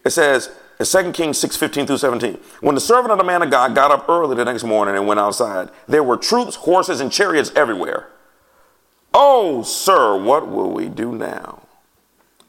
[0.04, 3.42] It says in 2 Kings 6 15 through 17, when the servant of the man
[3.42, 7.00] of God got up early the next morning and went outside, there were troops, horses,
[7.00, 8.08] and chariots everywhere.
[9.12, 11.62] Oh, sir, what will we do now?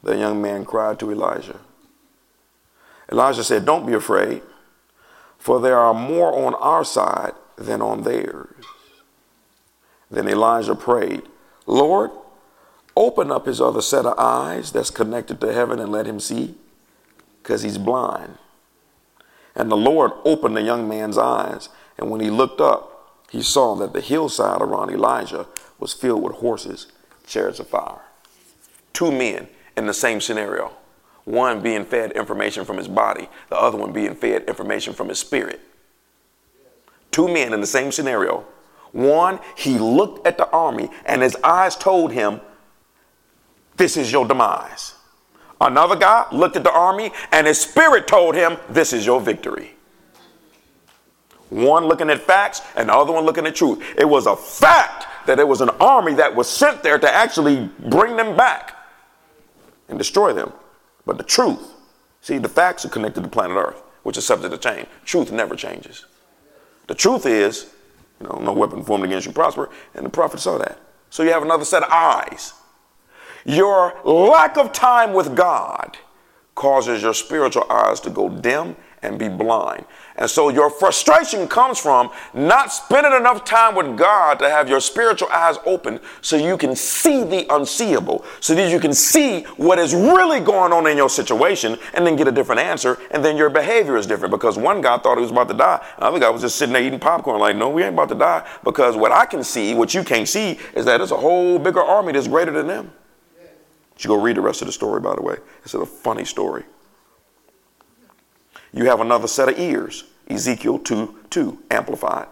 [0.04, 1.60] The young man cried to Elijah.
[3.12, 4.44] Elijah said, Don't be afraid
[5.42, 8.64] for there are more on our side than on theirs.
[10.12, 11.24] Then Elijah prayed,
[11.66, 12.12] Lord,
[12.96, 16.56] open up his other set of eyes that's connected to heaven and let him see,
[17.42, 18.38] because he's blind.
[19.56, 23.76] And the Lord opened the young man's eyes, and when he looked up, he saw
[23.76, 25.48] that the hillside around Elijah
[25.80, 26.88] was filled with horses,
[27.26, 28.02] chariots of fire.
[28.94, 30.74] Two men in the same scenario.
[31.24, 35.20] One being fed information from his body, the other one being fed information from his
[35.20, 35.62] spirit.
[37.12, 38.46] Two men in the same scenario.
[38.92, 42.42] One, he looked at the army and his eyes told him,
[43.82, 44.94] This is your demise.
[45.60, 49.74] Another guy looked at the army and his spirit told him, This is your victory.
[51.50, 53.84] One looking at facts and the other one looking at truth.
[53.98, 57.72] It was a fact that it was an army that was sent there to actually
[57.90, 58.76] bring them back
[59.90, 60.54] and destroy them.
[61.08, 61.74] But the truth,
[62.22, 64.88] see, the facts are connected to planet Earth, which is subject to change.
[65.06, 66.06] Truth never changes.
[66.86, 67.74] The truth is,
[68.20, 70.78] you know, no weapon formed against you prosper, and the prophet saw that.
[71.10, 72.54] So you have another set of eyes.
[73.46, 75.98] Your lack of time with God
[76.56, 79.84] causes your spiritual eyes to go dim and be blind.
[80.16, 84.80] And so your frustration comes from not spending enough time with God to have your
[84.80, 89.80] spiritual eyes open so you can see the unseeable, so that you can see what
[89.80, 93.00] is really going on in your situation and then get a different answer.
[93.10, 95.84] And then your behavior is different because one guy thought he was about to die,
[95.98, 98.48] another guy was just sitting there eating popcorn, like, no, we ain't about to die.
[98.64, 101.82] Because what I can see, what you can't see, is that there's a whole bigger
[101.82, 102.92] army that's greater than them.
[104.04, 105.38] You go read the rest of the story, by the way.
[105.64, 106.64] It's a funny story.
[108.74, 112.28] You have another set of ears, Ezekiel 2 2, amplified.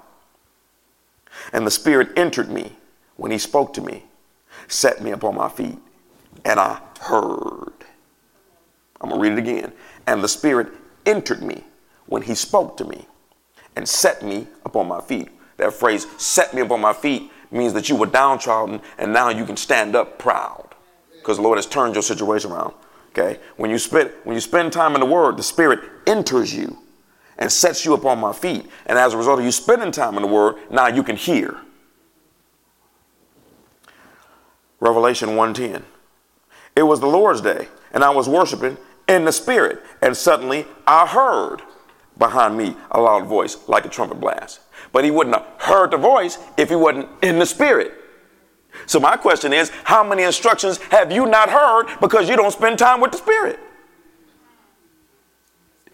[1.54, 2.76] And the Spirit entered me
[3.18, 4.06] when he spoke to me,
[4.68, 5.78] set me upon my feet,
[6.44, 7.74] and I heard.
[9.02, 9.72] I'm going to read it again.
[10.08, 10.68] And the Spirit
[11.06, 11.64] entered me
[12.08, 13.08] when He spoke to me
[13.76, 15.30] and set me upon my feet.
[15.58, 19.46] That phrase, set me upon my feet, means that you were downtrodden and now you
[19.46, 20.69] can stand up proud
[21.30, 22.74] because the Lord has turned your situation around.
[23.12, 23.40] Okay?
[23.56, 26.80] When you spend when you spend time in the Word, the Spirit enters you
[27.38, 28.66] and sets you upon my feet.
[28.88, 31.58] And as a result of you spending time in the Word, now you can hear.
[34.80, 35.84] Revelation 1:10.
[36.76, 41.06] It was the Lord's day, and I was worshiping in the Spirit, and suddenly I
[41.06, 41.62] heard
[42.18, 44.62] behind me a loud voice like a trumpet blast.
[44.92, 47.94] But he wouldn't have heard the voice if he wasn't in the Spirit.
[48.86, 52.80] So my question is, how many instructions have you not heard because you don't spend
[52.80, 53.60] time with the Spirit?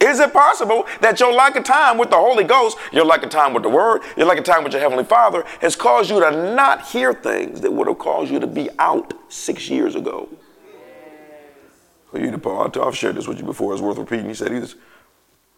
[0.01, 3.29] Is it possible that your lack of time with the Holy Ghost, your lack of
[3.29, 6.19] time with the Word, your lack of time with your Heavenly Father has caused you
[6.19, 10.29] to not hear things that would have caused you to be out six years ago?
[12.13, 13.73] You, Paul, I've shared this with you before.
[13.73, 14.27] It's worth repeating.
[14.27, 14.75] He said he was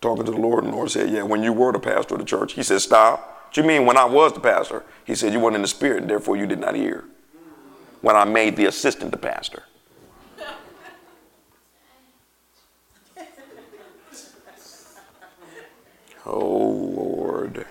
[0.01, 2.19] talking to the Lord, and the Lord said, "Yeah, when you were the pastor of
[2.19, 4.83] the church." He said, "Stop." What you mean when I was the pastor?
[5.05, 7.05] He said, "You weren't in the Spirit, and therefore you did not hear."
[8.07, 9.63] When I made the assistant the pastor.
[16.25, 16.39] Oh,
[16.95, 17.65] Lord.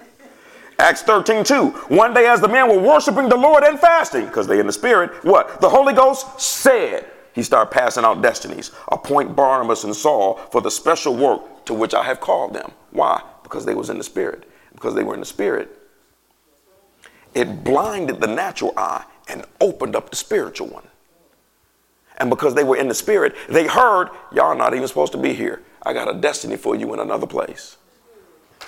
[0.79, 1.68] Acts 13, 2.
[1.88, 4.75] One day, as the men were worshiping the Lord and fasting, because they in the
[4.75, 5.59] Spirit, what?
[5.62, 8.72] The Holy Ghost said, He started passing out destinies.
[8.88, 12.72] Appoint Barnabas and Saul for the special work to which I have called them.
[12.90, 13.22] Why?
[13.42, 14.44] Because they was in the Spirit.
[14.75, 15.79] Because they were in the Spirit.
[17.35, 20.87] It blinded the natural eye and opened up the spiritual one.
[22.19, 25.33] And because they were in the Spirit, they heard, Y'all not even supposed to be
[25.33, 25.62] here.
[25.83, 27.77] I got a destiny for you in another place.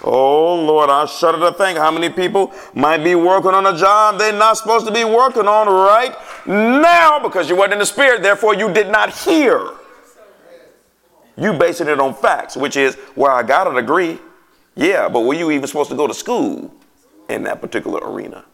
[0.04, 4.18] Oh Lord, I shudder to think how many people might be working on a job
[4.18, 6.14] they're not supposed to be working on right
[6.46, 9.72] now because you weren't in the spirit, therefore you did not hear.
[11.36, 14.18] You basing it on facts, which is, well, I got a degree.
[14.74, 16.72] Yeah, but were you even supposed to go to school
[17.28, 18.44] in that particular arena?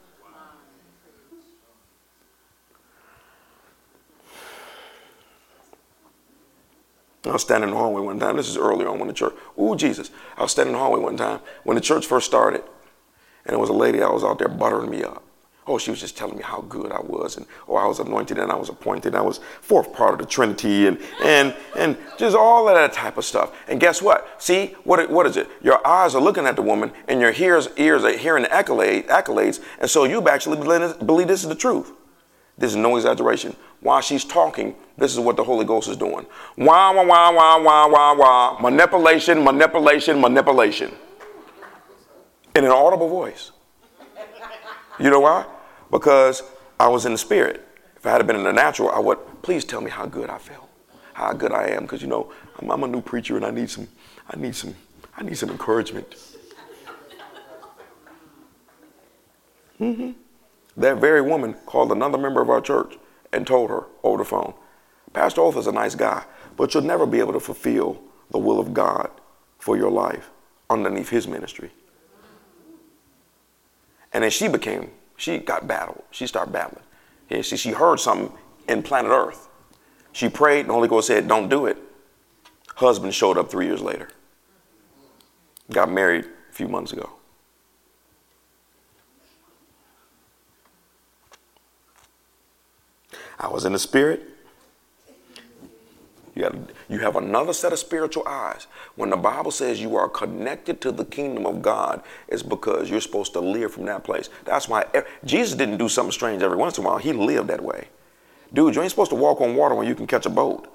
[7.26, 8.36] I was standing in the hallway one time.
[8.36, 9.34] This is early on when the church.
[9.58, 10.10] Ooh, Jesus!
[10.36, 12.62] I was standing in the hallway one time when the church first started,
[13.44, 14.02] and there was a lady.
[14.02, 15.22] I was out there buttering me up.
[15.66, 18.38] Oh, she was just telling me how good I was, and oh, I was anointed
[18.38, 19.14] and I was appointed.
[19.14, 23.16] I was fourth part of the Trinity, and and and just all of that type
[23.16, 23.56] of stuff.
[23.66, 24.42] And guess what?
[24.42, 25.48] See what what is it?
[25.62, 29.08] Your eyes are looking at the woman, and your ears ears are hearing the accolade,
[29.08, 31.92] accolades, and so you actually believe this is the truth.
[32.56, 33.56] This is no exaggeration.
[33.80, 36.24] While she's talking, this is what the Holy Ghost is doing.
[36.56, 38.58] Wah, wah, wah, wah, wah, wah, wah.
[38.60, 40.92] Manipulation, manipulation, manipulation.
[42.54, 43.50] In an audible voice.
[45.00, 45.44] You know why?
[45.90, 46.42] Because
[46.78, 47.66] I was in the spirit.
[47.96, 50.38] If I had been in the natural, I would, please tell me how good I
[50.38, 50.68] felt,
[51.14, 51.82] how good I am.
[51.82, 53.88] Because, you know, I'm, I'm a new preacher and I need some,
[54.30, 54.74] I need some,
[55.16, 56.14] I need some encouragement.
[59.80, 60.12] Mm-hmm.
[60.76, 62.96] That very woman called another member of our church
[63.32, 64.54] and told her over the phone,
[65.12, 66.24] Pastor Otha nice guy,
[66.56, 69.10] but you'll never be able to fulfill the will of God
[69.58, 70.30] for your life
[70.68, 71.70] underneath his ministry.
[74.12, 76.02] And then she became, she got battled.
[76.10, 76.84] She started battling.
[77.30, 78.36] And she, she heard something
[78.68, 79.48] in planet Earth.
[80.12, 81.76] She prayed, and the Holy Ghost said, Don't do it.
[82.76, 84.08] Husband showed up three years later.
[85.70, 87.10] Got married a few months ago.
[93.44, 94.22] I was in the spirit.
[96.34, 96.54] You, got,
[96.88, 98.66] you have another set of spiritual eyes.
[98.96, 103.02] When the Bible says you are connected to the kingdom of God, it's because you're
[103.02, 104.30] supposed to live from that place.
[104.46, 104.86] That's why
[105.24, 106.98] Jesus didn't do something strange every once in a while.
[106.98, 107.88] He lived that way.
[108.52, 110.68] Dude, you ain't supposed to walk on water when you can catch a boat.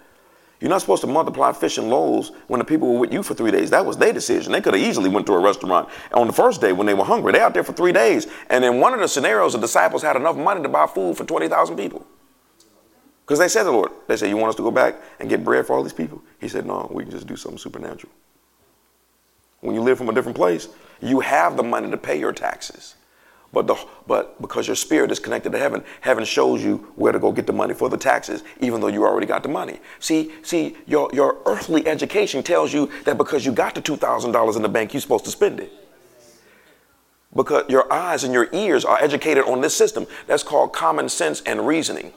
[0.60, 3.34] You're not supposed to multiply fish and loaves when the people were with you for
[3.34, 3.70] three days.
[3.72, 4.52] That was their decision.
[4.52, 7.06] They could have easily went to a restaurant on the first day when they were
[7.06, 7.32] hungry.
[7.32, 8.28] They out there for three days.
[8.50, 11.24] And in one of the scenarios, the disciples had enough money to buy food for
[11.24, 12.06] 20,000 people.
[13.30, 15.44] Because they said the Lord, they said, You want us to go back and get
[15.44, 16.20] bread for all these people?
[16.42, 18.12] He said, No, we can just do something supernatural.
[19.60, 20.68] When you live from a different place,
[21.00, 22.96] you have the money to pay your taxes.
[23.54, 23.76] But, the,
[24.08, 27.46] but because your spirit is connected to heaven, heaven shows you where to go get
[27.46, 29.80] the money for the taxes, even though you already got the money.
[30.00, 34.62] See, see, your, your earthly education tells you that because you got the $2,000 in
[34.64, 35.72] the bank, you're supposed to spend it.
[37.36, 40.08] Because your eyes and your ears are educated on this system.
[40.26, 42.12] That's called common sense and reasoning.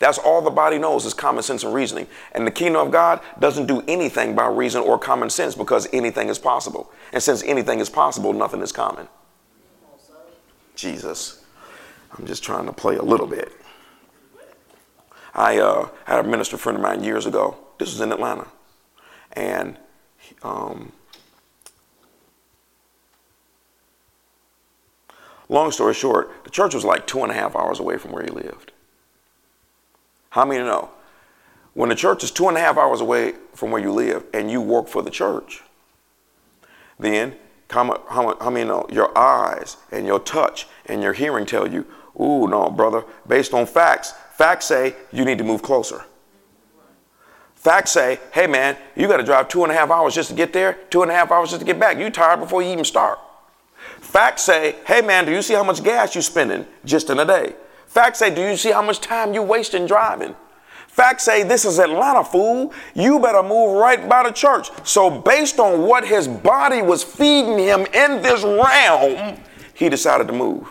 [0.00, 2.06] That's all the body knows is common sense and reasoning.
[2.32, 6.30] And the kingdom of God doesn't do anything by reason or common sense because anything
[6.30, 6.90] is possible.
[7.12, 9.08] And since anything is possible, nothing is common.
[10.74, 11.44] Jesus,
[12.16, 13.52] I'm just trying to play a little bit.
[15.34, 17.58] I uh, had a minister friend of mine years ago.
[17.78, 18.46] This was in Atlanta.
[19.34, 19.76] And
[20.42, 20.92] um,
[25.50, 28.24] long story short, the church was like two and a half hours away from where
[28.24, 28.72] he lived.
[30.30, 30.90] How many know?
[31.74, 34.50] When the church is two and a half hours away from where you live and
[34.50, 35.62] you work for the church,
[36.98, 37.36] then
[37.70, 41.86] how, how, how many know your eyes and your touch and your hearing tell you,
[42.20, 46.04] ooh, no, brother, based on facts, facts say you need to move closer.
[47.54, 50.34] Facts say, hey man, you got to drive two and a half hours just to
[50.34, 51.98] get there, two and a half hours just to get back.
[51.98, 53.18] You tired before you even start.
[54.00, 57.24] Facts say, hey man, do you see how much gas you're spending just in a
[57.24, 57.54] day?
[57.90, 60.36] Facts say, do you see how much time you wasting driving?
[60.86, 62.72] Facts say this is Atlanta, fool.
[62.94, 64.70] You better move right by the church.
[64.86, 69.36] So, based on what his body was feeding him in this realm,
[69.74, 70.68] he decided to move.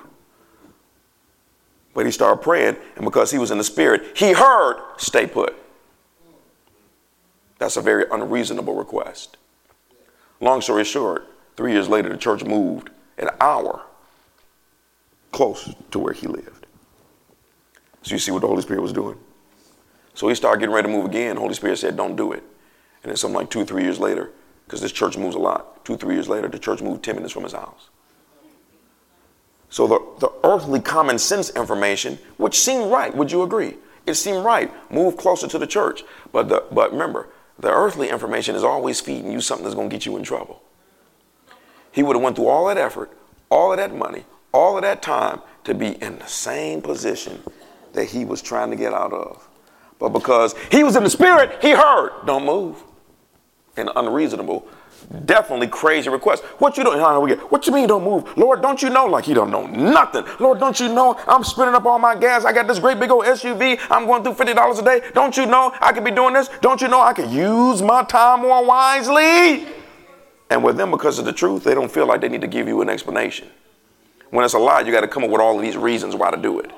[1.93, 5.57] But he started praying, and because he was in the spirit, he heard, stay put.
[7.57, 9.35] That's a very unreasonable request.
[10.39, 13.81] Long story short, three years later, the church moved an hour
[15.33, 16.58] close to where he lived.
[18.09, 19.19] So, you see what the Holy Spirit was doing?
[20.15, 21.35] So he started getting ready to move again.
[21.35, 22.41] The Holy Spirit said, Don't do it.
[23.03, 24.31] And then something like two, three years later,
[24.65, 27.31] because this church moves a lot, two, three years later, the church moved 10 minutes
[27.31, 27.91] from his house.
[29.69, 33.75] So the, the earthly common sense information, which seemed right, would you agree?
[34.07, 34.73] It seemed right.
[34.91, 36.03] Move closer to the church.
[36.31, 37.29] But, the, but remember,
[37.59, 40.63] the earthly information is always feeding you something that's going to get you in trouble.
[41.91, 43.15] He would have went through all that effort,
[43.51, 47.43] all of that money, all of that time to be in the same position
[47.93, 49.47] that he was trying to get out of.
[49.97, 52.83] But because he was in the spirit, he heard, don't move.
[53.75, 54.67] An unreasonable,
[55.25, 56.43] definitely crazy request.
[56.57, 56.99] What you doing?
[56.99, 58.37] What you mean don't move?
[58.37, 59.05] Lord, don't you know?
[59.05, 60.25] Like he don't know nothing.
[60.39, 62.43] Lord, don't you know I'm spinning up all my gas?
[62.45, 63.79] I got this great big old SUV.
[63.89, 65.09] I'm going through $50 a day.
[65.13, 66.49] Don't you know I could be doing this?
[66.61, 69.67] Don't you know I could use my time more wisely?
[70.49, 72.67] And with them, because of the truth, they don't feel like they need to give
[72.67, 73.47] you an explanation.
[74.31, 76.31] When it's a lie, you got to come up with all of these reasons why
[76.31, 76.71] to do it.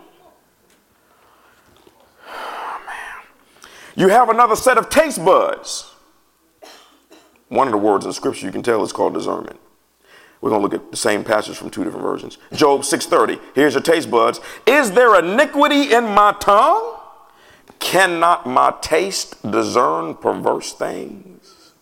[3.95, 5.93] You have another set of taste buds.
[7.49, 9.59] One of the words in scripture you can tell is called discernment.
[10.39, 12.37] We're going to look at the same passage from two different versions.
[12.53, 13.39] Job 6:30.
[13.53, 14.39] Here's your taste buds.
[14.65, 16.97] Is there iniquity in my tongue?
[17.79, 21.73] Cannot my taste discern perverse things?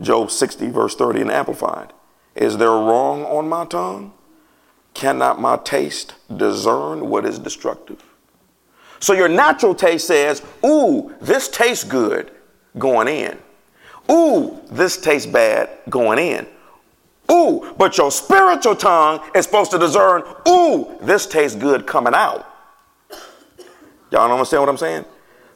[0.00, 1.92] Job 60 verse 30 in amplified.
[2.34, 4.12] Is there wrong on my tongue?
[4.94, 8.02] Cannot my taste discern what is destructive?
[9.00, 12.30] So your natural taste says, ooh, this tastes good
[12.78, 13.38] going in.
[14.10, 16.46] Ooh, this tastes bad going in.
[17.30, 22.46] Ooh, but your spiritual tongue is supposed to discern, ooh, this tastes good coming out.
[24.10, 25.04] Y'all understand what I'm saying?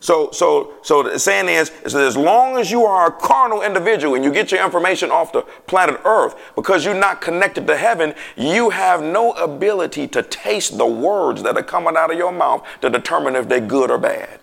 [0.04, 3.62] So, so, so the saying is, is that as long as you are a carnal
[3.62, 7.74] individual and you get your information off the planet Earth, because you're not connected to
[7.74, 12.32] heaven, you have no ability to taste the words that are coming out of your
[12.32, 14.40] mouth to determine if they're good or bad.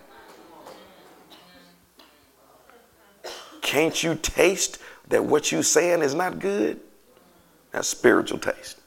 [3.62, 6.80] Can't you taste that what you're saying is not good?
[7.72, 8.80] That's spiritual taste.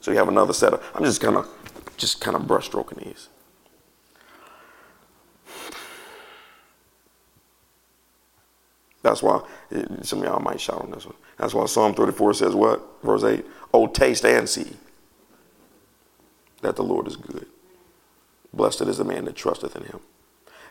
[0.00, 1.46] So you have another set of, I'm just kind of,
[1.98, 3.28] just kind of brushstroking these.
[9.02, 9.42] That's why
[9.72, 11.16] eh, some of y'all might shout on this one.
[11.36, 12.82] That's why Psalm 34 says what?
[13.02, 13.44] Verse 8.
[13.74, 14.76] Oh, taste and see
[16.60, 17.46] that the Lord is good.
[18.52, 20.00] Blessed is the man that trusteth in him.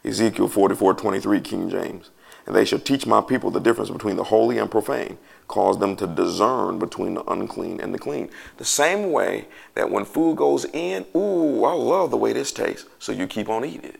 [0.03, 2.09] Ezekiel 44 23, King James.
[2.47, 5.95] And they shall teach my people the difference between the holy and profane, cause them
[5.97, 8.31] to discern between the unclean and the clean.
[8.57, 12.87] The same way that when food goes in, ooh, I love the way this tastes,
[12.97, 13.99] so you keep on eating it.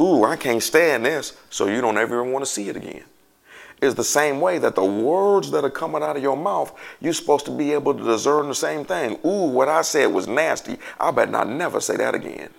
[0.00, 3.04] Ooh, I can't stand this, so you don't ever want to see it again
[3.80, 7.12] is the same way that the words that are coming out of your mouth, you're
[7.12, 9.18] supposed to be able to discern the same thing.
[9.24, 10.78] Ooh, what I said was nasty.
[10.98, 12.50] I better not never say that again.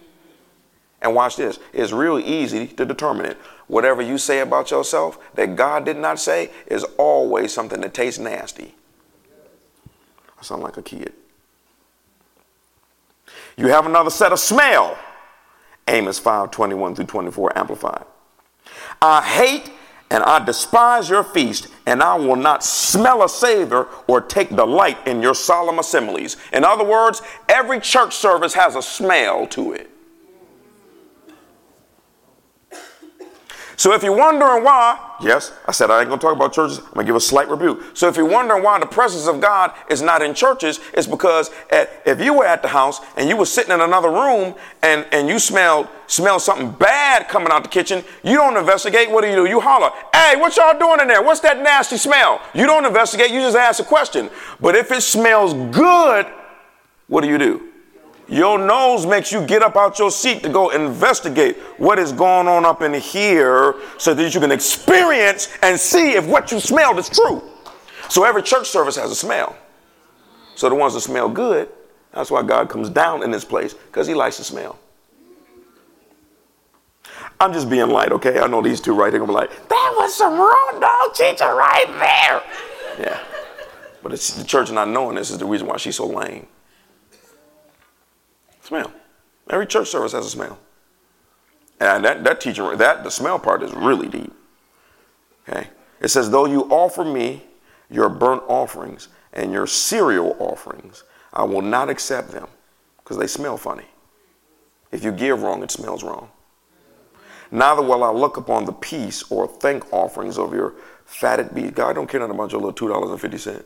[1.01, 1.59] And watch this.
[1.73, 3.37] It's real easy to determine it.
[3.67, 8.19] Whatever you say about yourself that God did not say is always something that tastes
[8.19, 8.75] nasty.
[10.39, 11.13] I sound like a kid.
[13.57, 14.97] You have another set of smell.
[15.87, 18.05] Amos 5 21 through 24 amplified.
[19.01, 19.71] I hate
[20.11, 24.97] and I despise your feast, and I will not smell a savor or take delight
[25.07, 26.35] in your solemn assemblies.
[26.51, 29.89] In other words, every church service has a smell to it.
[33.81, 36.77] So if you're wondering why, yes, I said I ain't gonna talk about churches.
[36.77, 37.81] I'm gonna give a slight rebuke.
[37.97, 41.49] So if you're wondering why the presence of God is not in churches, it's because
[41.71, 44.53] at, if you were at the house and you were sitting in another room
[44.83, 49.09] and, and you smelled smell something bad coming out the kitchen, you don't investigate.
[49.09, 49.45] What do you do?
[49.47, 51.23] You holler, "Hey, what y'all doing in there?
[51.23, 53.31] What's that nasty smell?" You don't investigate.
[53.31, 54.29] You just ask a question.
[54.59, 56.27] But if it smells good,
[57.07, 57.70] what do you do?
[58.31, 62.47] Your nose makes you get up out your seat to go investigate what is going
[62.47, 66.97] on up in here so that you can experience and see if what you smelled
[66.97, 67.43] is true.
[68.07, 69.57] So every church service has a smell.
[70.55, 71.67] So the ones that smell good,
[72.13, 74.79] that's why God comes down in this place because he likes to smell.
[77.37, 78.39] I'm just being light, okay?
[78.39, 81.53] I know these two right here gonna be like, that was some raw dog teacher
[81.53, 83.05] right there.
[83.05, 83.19] Yeah.
[84.01, 86.47] But the church not knowing this is the reason why she's so lame.
[88.71, 88.93] Smell.
[89.49, 90.57] Every church service has a smell.
[91.81, 94.33] And that, that teaching, that the smell part is really deep.
[95.45, 95.67] Okay.
[95.99, 97.43] It says, though you offer me
[97.89, 101.03] your burnt offerings and your cereal offerings,
[101.33, 102.47] I will not accept them
[102.99, 103.87] because they smell funny.
[104.93, 106.29] If you give wrong, it smells wrong.
[107.51, 111.73] Neither will I look upon the peace or thank offerings of your fatted beast.
[111.73, 113.65] God don't care nothing about your little $2.50.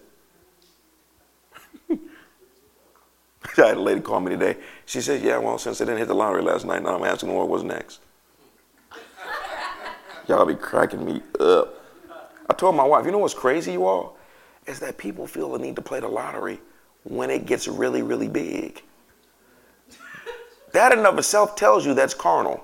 [3.63, 4.57] I had a lady call me today.
[4.85, 7.29] She said, Yeah, well, since I didn't hit the lottery last night, now I'm asking
[7.29, 8.01] Lord what's next.
[10.27, 11.81] Y'all be cracking me up.
[12.49, 14.17] I told my wife, you know what's crazy, you all?
[14.67, 16.59] Is that people feel the need to play the lottery
[17.03, 18.81] when it gets really, really big.
[20.73, 22.63] That in of itself tells you that's carnal.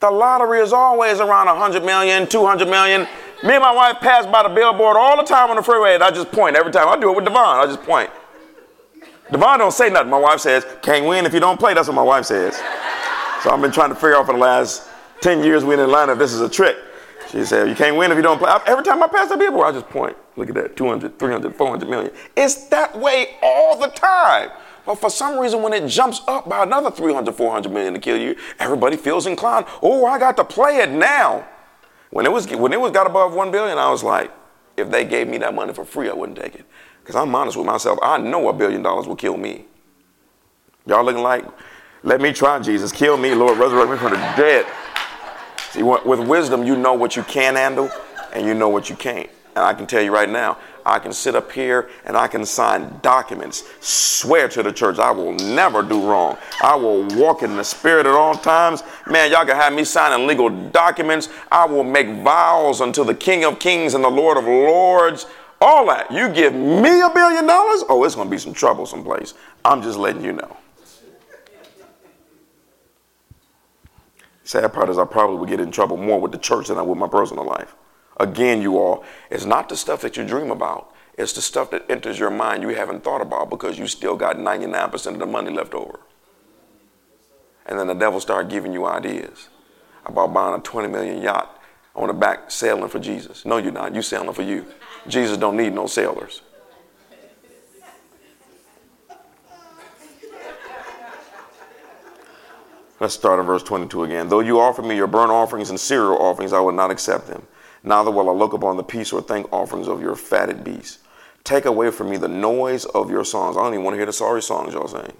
[0.00, 3.08] The lottery is always around 100 million, 200 million.
[3.42, 6.02] Me and my wife pass by the billboard all the time on the freeway, and
[6.02, 6.88] I just point every time.
[6.88, 7.58] I do it with Devon.
[7.58, 8.10] I just point.
[9.30, 10.10] Devon don't say nothing.
[10.10, 11.74] My wife says, can't win if you don't play.
[11.74, 12.56] That's what my wife says.
[13.42, 14.88] So I've been trying to figure out for the last
[15.20, 16.76] 10 years we in Atlanta if this is a trick.
[17.30, 18.52] She said, you can't win if you don't play.
[18.66, 20.16] Every time I pass that billboard, I just point.
[20.36, 22.12] Look at that, 200, 300, 400 million.
[22.36, 24.50] It's that way all the time.
[24.86, 28.18] But for some reason, when it jumps up by another 300, 400 million to kill
[28.18, 31.46] you, everybody feels inclined, oh, I got to play it now.
[32.10, 34.30] When it was, when it was got above 1 billion, I was like,
[34.76, 36.66] if they gave me that money for free, I wouldn't take it.
[37.04, 37.98] Because I'm honest with myself.
[38.02, 39.66] I know a billion dollars will kill me.
[40.86, 41.44] Y'all looking like,
[42.02, 42.92] let me try Jesus.
[42.92, 43.58] Kill me, Lord.
[43.58, 44.64] Resurrect me from the dead.
[45.72, 47.90] See, with wisdom, you know what you can handle
[48.32, 49.28] and you know what you can't.
[49.54, 52.46] And I can tell you right now, I can sit up here and I can
[52.46, 56.38] sign documents, swear to the church I will never do wrong.
[56.62, 58.82] I will walk in the spirit at all times.
[59.06, 61.28] Man, y'all can have me signing legal documents.
[61.52, 65.26] I will make vows unto the King of Kings and the Lord of Lords.
[65.64, 66.12] All that.
[66.12, 67.84] You give me a billion dollars?
[67.88, 69.32] Oh, it's going to be some trouble someplace.
[69.64, 70.58] I'm just letting you know.
[74.42, 76.82] Sad part is I probably would get in trouble more with the church than I
[76.82, 77.74] would my personal life.
[78.20, 80.94] Again, you all, it's not the stuff that you dream about.
[81.16, 84.36] It's the stuff that enters your mind you haven't thought about because you still got
[84.36, 85.98] 99% of the money left over.
[87.64, 89.48] And then the devil start giving you ideas
[90.04, 91.53] about buying a 20 million yacht
[91.94, 93.44] on the back sailing for Jesus.
[93.44, 93.94] No, you're not.
[93.94, 94.66] You sailing for you.
[95.06, 96.42] Jesus don't need no sailors.
[103.00, 104.28] Let's start in verse 22 again.
[104.28, 107.46] Though you offer me your burnt offerings and cereal offerings, I will not accept them.
[107.82, 111.00] Neither will I look upon the peace or thank offerings of your fatted beasts.
[111.42, 113.56] Take away from me the noise of your songs.
[113.56, 115.12] I don't even want to hear the sorry songs y'all saying.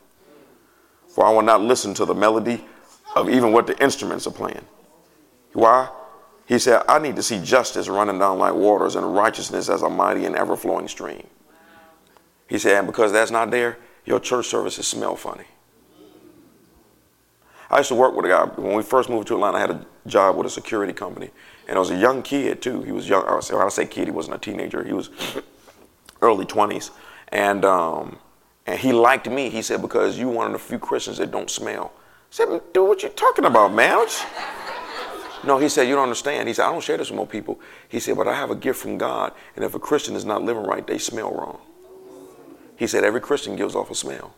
[1.08, 2.64] For I will not listen to the melody
[3.14, 4.64] of even what the instruments are playing.
[5.52, 5.90] Why?
[6.46, 9.88] He said, I need to see justice running down like waters and righteousness as a
[9.88, 11.26] mighty and ever flowing stream.
[12.48, 15.44] He said, and because that's not there, your church services smell funny.
[17.70, 18.44] I used to work with a guy.
[18.44, 21.30] When we first moved to Atlanta, I had a job with a security company.
[21.66, 22.82] And it was a young kid, too.
[22.82, 23.26] He was young.
[23.26, 24.84] I say, I say kid, he wasn't a teenager.
[24.84, 25.08] He was
[26.22, 26.90] early 20s.
[27.28, 28.18] And, um,
[28.66, 31.50] and he liked me, he said, because you one of the few Christians that don't
[31.50, 31.92] smell.
[31.96, 34.06] I said, dude, what you talking about, man?
[35.46, 36.48] No, he said, You don't understand.
[36.48, 37.60] He said, I don't share this with more people.
[37.88, 40.42] He said, But I have a gift from God, and if a Christian is not
[40.42, 41.60] living right, they smell wrong.
[42.76, 44.34] He said, Every Christian gives off a smell.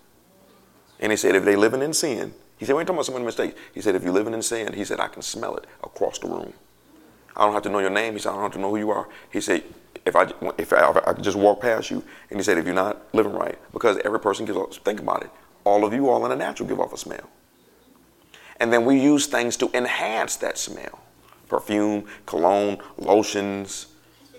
[1.00, 3.24] And he said, If they living in sin, he said, We ain't talking about some
[3.24, 3.58] mistakes.
[3.74, 6.28] He said, If you're living in sin, he said, I can smell it across the
[6.28, 6.52] room.
[7.36, 8.14] I don't have to know your name.
[8.14, 9.08] He said, I don't have to know who you are.
[9.30, 9.62] He said,
[10.06, 10.22] if I,
[10.56, 13.32] if I, if I just walk past you, and he said, if you're not living
[13.32, 15.30] right, because every person gives off, think about it.
[15.64, 17.28] All of you, all in the natural, give off a smell.
[18.60, 21.00] And then we use things to enhance that smell
[21.48, 23.86] perfume, cologne, lotions,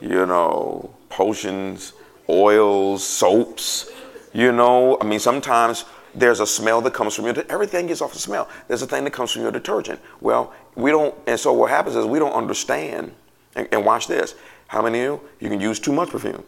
[0.01, 1.93] you know, potions,
[2.28, 3.89] oils, soaps.
[4.34, 8.11] You know, I mean, sometimes there's a smell that comes from your, everything gets off
[8.11, 8.49] the smell.
[8.68, 9.99] There's a thing that comes from your detergent.
[10.20, 13.13] Well, we don't, and so what happens is we don't understand.
[13.55, 14.36] And, and watch this.
[14.68, 15.22] How many of you?
[15.39, 16.43] You can use too much perfume.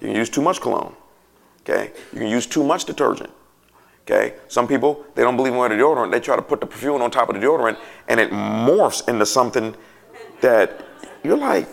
[0.00, 0.94] You can use too much cologne.
[1.62, 1.92] Okay?
[2.12, 3.30] You can use too much detergent.
[4.08, 4.36] Okay?
[4.48, 6.10] Some people, they don't believe in wearing deodorant.
[6.10, 7.76] They try to put the perfume on top of the deodorant
[8.08, 9.76] and it morphs into something
[10.40, 10.86] that
[11.22, 11.68] you're like,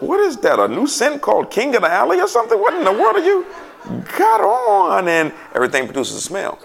[0.00, 0.58] what is that?
[0.58, 2.58] A new scent called King of the Alley or something?
[2.58, 3.46] What in the world are you
[4.18, 5.08] got on?
[5.08, 6.58] And everything produces a smell.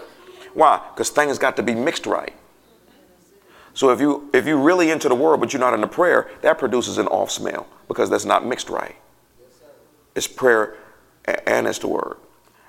[0.52, 0.80] Why?
[0.92, 2.34] Because things got to be mixed right.
[3.72, 6.30] So if you if you really into the word but you're not in the prayer,
[6.42, 8.94] that produces an off smell because that's not mixed right.
[10.14, 10.76] It's prayer
[11.24, 12.18] and it's the word.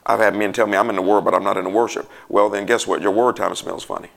[0.06, 2.10] I've had men tell me I'm in the word but I'm not in the worship.
[2.30, 3.02] Well then guess what?
[3.02, 4.10] Your word time smells funny.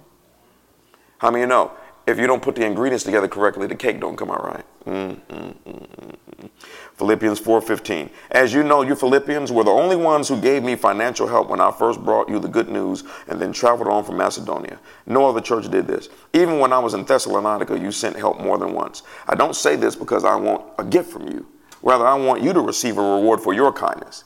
[1.19, 1.73] How many you know?
[2.07, 4.65] If you don't put the ingredients together correctly, the cake don't come out right.
[4.87, 6.49] Mm, mm, mm,
[6.97, 8.09] Philippians 4:15.
[8.31, 11.61] As you know, you Philippians were the only ones who gave me financial help when
[11.61, 14.79] I first brought you the good news and then traveled on from Macedonia.
[15.05, 16.09] No other church did this.
[16.33, 19.03] Even when I was in Thessalonica, you sent help more than once.
[19.27, 21.47] I don't say this because I want a gift from you.
[21.83, 24.25] Rather, I want you to receive a reward for your kindness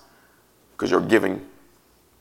[0.72, 1.44] because your giving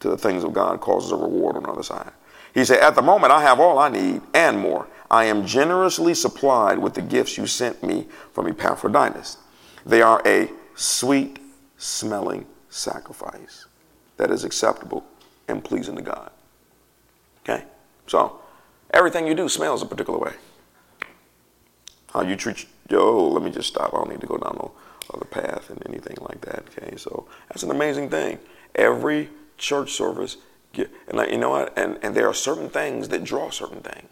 [0.02, 2.12] to the things of God causes a reward on the other side.
[2.54, 4.88] He said, At the moment, I have all I need and more.
[5.10, 9.38] I am generously supplied with the gifts you sent me from Epaphroditus.
[9.86, 11.39] They are a sweet
[11.78, 13.66] smelling sacrifice
[14.18, 15.04] that is acceptable
[15.47, 16.32] and pleasing to God.
[17.43, 17.66] Okay?
[18.08, 18.39] So,
[18.91, 20.34] everything you do smells a particular way.
[22.14, 23.93] How you treat, yo, let me just stop.
[23.93, 24.72] I don't need to go down no
[25.14, 26.66] other path and anything like that.
[26.70, 26.95] Okay?
[26.97, 28.39] So, that's an amazing thing.
[28.76, 29.30] Every
[29.62, 30.38] church service,
[30.76, 31.78] and like, you know what?
[31.78, 34.09] And, and there are certain things that draw certain things.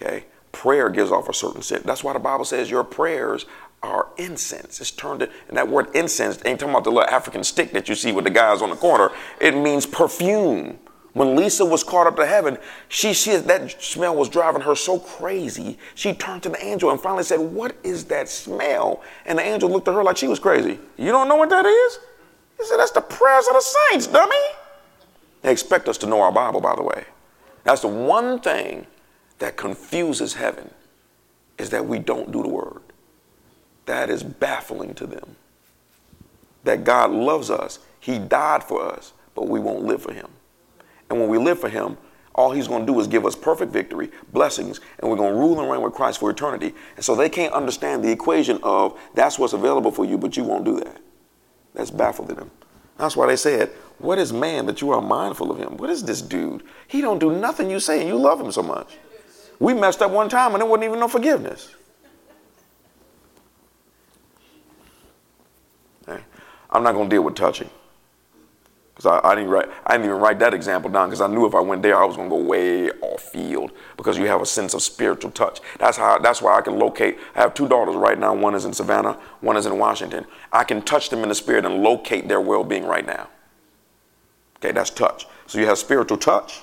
[0.00, 0.24] Okay?
[0.52, 1.84] Prayer gives off a certain scent.
[1.84, 3.46] That's why the Bible says your prayers
[3.82, 4.80] are incense.
[4.80, 7.88] It's turned to, and that word incense ain't talking about the little African stick that
[7.88, 9.10] you see with the guys on the corner.
[9.40, 10.78] It means perfume.
[11.12, 12.56] When Lisa was caught up to heaven,
[12.88, 15.76] she, she that smell was driving her so crazy.
[15.96, 19.68] She turned to the angel and finally said, "What is that smell?" And the angel
[19.68, 20.78] looked at her like she was crazy.
[20.96, 21.98] You don't know what that is?
[22.60, 24.36] He said, "That's the prayers of the saints, dummy."
[25.42, 27.04] They expect us to know our Bible, by the way.
[27.64, 28.86] That's the one thing
[29.38, 30.70] that confuses heaven
[31.58, 32.82] is that we don't do the word.
[33.86, 35.36] That is baffling to them.
[36.64, 40.28] That God loves us, He died for us, but we won't live for Him.
[41.08, 41.96] And when we live for Him,
[42.34, 45.38] all He's going to do is give us perfect victory, blessings, and we're going to
[45.38, 46.74] rule and reign with Christ for eternity.
[46.96, 50.44] And so they can't understand the equation of that's what's available for you, but you
[50.44, 51.00] won't do that.
[51.74, 52.50] That's baffling them.
[52.98, 55.76] That's why they said, What is man that you are mindful of him?
[55.76, 56.62] What is this dude?
[56.88, 58.98] He don't do nothing you say and you love him so much.
[59.58, 61.74] We messed up one time and there wasn't even no forgiveness.
[66.70, 67.68] I'm not going to deal with touching.
[69.00, 69.50] Because I, I, didn't
[69.86, 72.04] I didn't even write that example down because I knew if I went there, I
[72.04, 75.60] was going to go way off field because you have a sense of spiritual touch.
[75.78, 76.18] That's how.
[76.18, 77.16] That's why I can locate.
[77.34, 78.34] I have two daughters right now.
[78.34, 79.14] One is in Savannah.
[79.40, 80.26] One is in Washington.
[80.52, 83.30] I can touch them in the spirit and locate their well-being right now.
[84.58, 85.26] Okay, that's touch.
[85.46, 86.60] So you have spiritual touch.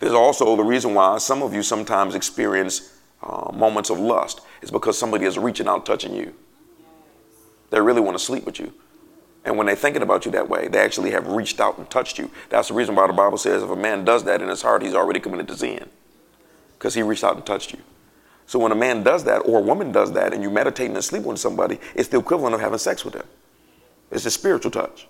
[0.00, 4.72] There's also the reason why some of you sometimes experience uh, moments of lust is
[4.72, 6.34] because somebody is reaching out, touching you.
[7.70, 8.72] They really want to sleep with you.
[9.48, 12.18] And when they're thinking about you that way, they actually have reached out and touched
[12.18, 12.30] you.
[12.50, 14.82] That's the reason why the Bible says if a man does that in his heart,
[14.82, 15.88] he's already committed to sin
[16.78, 17.78] because he reached out and touched you.
[18.46, 21.02] So when a man does that or a woman does that and you meditate and
[21.02, 23.26] sleep with somebody, it's the equivalent of having sex with them.
[24.10, 25.08] It's a spiritual touch.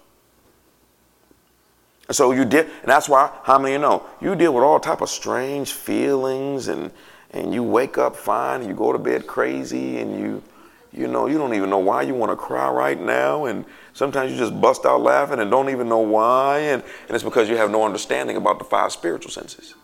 [2.07, 4.63] And so you did, and that's why, how many of you know, you deal with
[4.63, 6.93] all type of strange feelings and,
[7.33, 10.45] and you wake up fine, and you go to bed crazy and you,
[10.93, 13.47] you know, you don't even know why you want to cry right now.
[13.47, 13.65] And
[13.99, 16.59] sometimes you just bust out laughing and don't even know why.
[16.61, 19.75] And, and it's because you have no understanding about the five spiritual senses.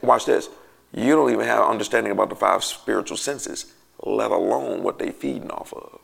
[0.00, 0.48] Watch this.
[0.94, 5.50] You don't even have understanding about the five spiritual senses, let alone what they feeding
[5.50, 5.98] off of.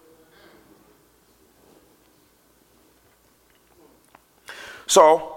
[4.88, 5.36] So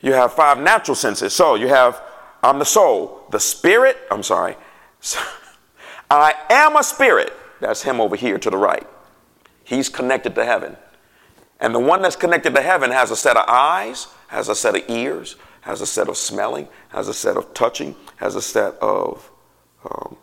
[0.00, 1.34] you have five natural senses.
[1.34, 2.00] So you have
[2.42, 4.56] I'm the soul, the spirit, I'm sorry.
[6.10, 7.34] I am a spirit.
[7.60, 8.86] That's him over here to the right.
[9.70, 10.76] He's connected to heaven.
[11.60, 14.74] And the one that's connected to heaven has a set of eyes, has a set
[14.74, 18.74] of ears, has a set of smelling, has a set of touching, has a set
[18.80, 19.30] of
[19.88, 20.16] um,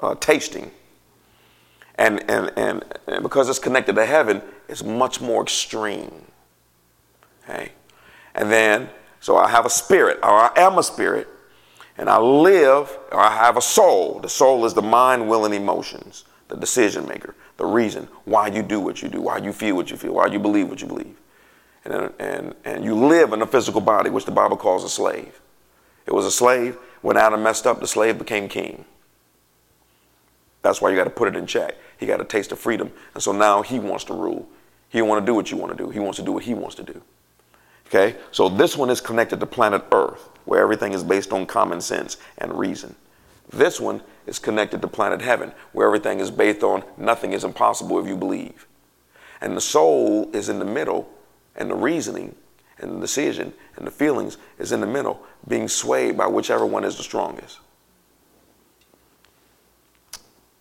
[0.00, 0.70] uh, tasting.
[1.96, 6.24] And, and, and, and because it's connected to heaven, it's much more extreme.
[7.44, 7.72] Okay?
[8.34, 8.88] And then,
[9.20, 11.28] so I have a spirit, or I am a spirit,
[11.98, 14.20] and I live, or I have a soul.
[14.20, 18.62] The soul is the mind, will, and emotions, the decision maker, the reason why you
[18.62, 20.86] do what you do, why you feel what you feel, why you believe what you
[20.86, 21.14] believe.
[21.84, 25.42] And, and, and you live in a physical body, which the Bible calls a slave.
[26.06, 28.86] It was a slave, When Adam messed up, the slave became king.
[30.62, 31.74] That's why you got to put it in check.
[31.98, 32.92] He got a taste of freedom.
[33.12, 34.48] And so now he wants to rule.
[34.88, 35.90] He want to do what you want to do.
[35.90, 37.02] He wants to do what he wants to do.
[37.88, 38.16] Okay?
[38.32, 42.16] So this one is connected to planet Earth, where everything is based on common sense
[42.38, 42.94] and reason.
[43.50, 47.98] This one is connected to planet Heaven, where everything is based on nothing is impossible
[47.98, 48.66] if you believe.
[49.40, 51.08] And the soul is in the middle,
[51.56, 52.36] and the reasoning
[52.78, 56.84] and the decision and the feelings is in the middle, being swayed by whichever one
[56.84, 57.58] is the strongest.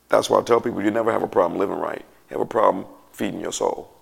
[0.10, 2.04] That's why I tell people you never have a problem living right.
[2.30, 3.94] You have a problem feeding your soul.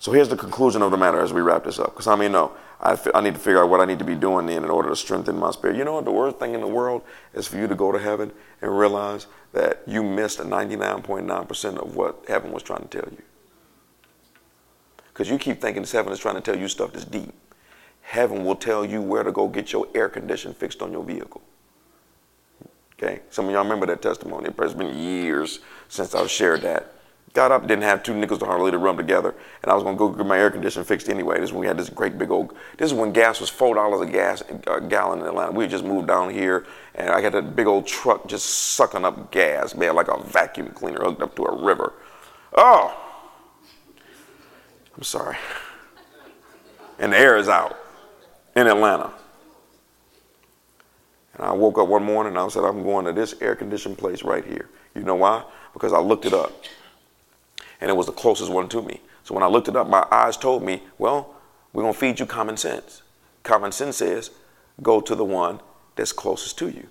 [0.00, 1.92] So here's the conclusion of the matter as we wrap this up.
[1.92, 4.14] Because I mean, no, I, I need to figure out what I need to be
[4.14, 5.76] doing then in order to strengthen my spirit.
[5.76, 6.06] You know what?
[6.06, 7.02] The worst thing in the world
[7.34, 8.32] is for you to go to heaven
[8.62, 13.22] and realize that you missed 99.9% of what heaven was trying to tell you.
[15.08, 17.34] Because you keep thinking heaven is trying to tell you stuff that's deep.
[18.00, 21.42] Heaven will tell you where to go get your air condition fixed on your vehicle.
[22.94, 23.20] Okay?
[23.28, 24.48] Some of y'all remember that testimony.
[24.48, 26.94] It's been years since I've shared that.
[27.32, 29.96] Got up, didn't have two nickels to hardly to rub together, and I was gonna
[29.96, 31.38] go get my air conditioner fixed anyway.
[31.38, 32.56] This is when we had this great big old.
[32.76, 35.52] This is when gas was four dollars a gas a gallon in Atlanta.
[35.52, 36.66] We just moved down here,
[36.96, 40.70] and I got that big old truck just sucking up gas, man, like a vacuum
[40.70, 41.92] cleaner hooked up to a river.
[42.56, 42.98] Oh,
[44.96, 45.36] I'm sorry.
[46.98, 47.78] And the air is out
[48.56, 49.12] in Atlanta.
[51.34, 53.98] And I woke up one morning and I said, I'm going to this air conditioned
[53.98, 54.68] place right here.
[54.94, 55.44] You know why?
[55.72, 56.52] Because I looked it up
[57.80, 59.00] and it was the closest one to me.
[59.24, 61.34] So when I looked it up, my eyes told me, well,
[61.72, 63.02] we're going to feed you common sense.
[63.42, 64.30] Common sense says,
[64.82, 65.60] go to the one
[65.96, 66.88] that's closest to you.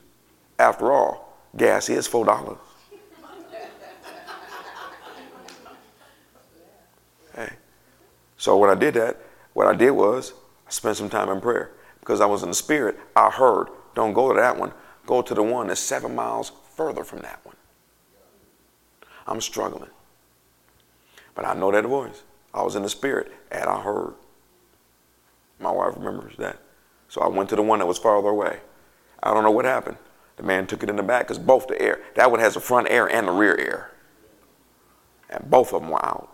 [0.58, 2.58] After all, gas is $4.
[7.36, 7.50] hey.
[8.38, 9.18] So when I did that,
[9.54, 10.34] what I did was
[10.68, 12.98] I spent some time in prayer because I was in the spirit.
[13.16, 14.72] I heard, don't go to that one,
[15.06, 17.56] go to the one that's seven miles further from that one.
[19.28, 19.90] I'm struggling.
[21.36, 22.24] But I know that voice.
[22.54, 24.14] I was in the spirit and I heard.
[25.60, 26.60] My wife remembers that.
[27.10, 28.60] So I went to the one that was farther away.
[29.22, 29.98] I don't know what happened.
[30.38, 32.62] The man took it in the back because both the air, that one has the
[32.62, 33.92] front air and the rear air.
[35.30, 36.34] And both of them were out.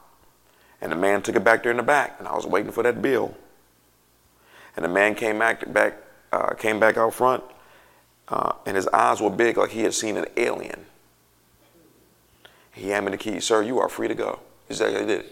[0.79, 2.83] And the man took it back there in the back, and I was waiting for
[2.83, 3.35] that bill.
[4.75, 5.97] And the man came back, back
[6.31, 7.43] uh, came back out front,
[8.27, 10.85] uh, and his eyes were big like he had seen an alien.
[12.73, 13.39] He handed me the key.
[13.39, 14.39] Sir, you are free to go.
[14.67, 15.25] He said, I did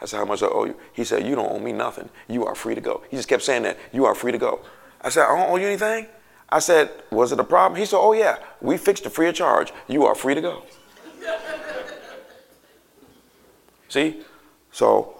[0.00, 0.76] I said, how much I owe you?
[0.92, 2.08] He said, you don't owe me nothing.
[2.28, 3.02] You are free to go.
[3.10, 3.78] He just kept saying that.
[3.92, 4.60] You are free to go.
[5.00, 6.06] I said, I don't owe you anything?
[6.48, 7.78] I said, was it a problem?
[7.80, 9.72] He said, oh yeah, we fixed it free of charge.
[9.88, 10.62] You are free to go.
[13.88, 14.22] See?
[14.70, 15.16] So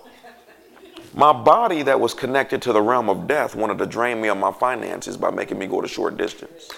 [1.15, 4.37] my body that was connected to the realm of death wanted to drain me of
[4.37, 6.71] my finances by making me go to short distance.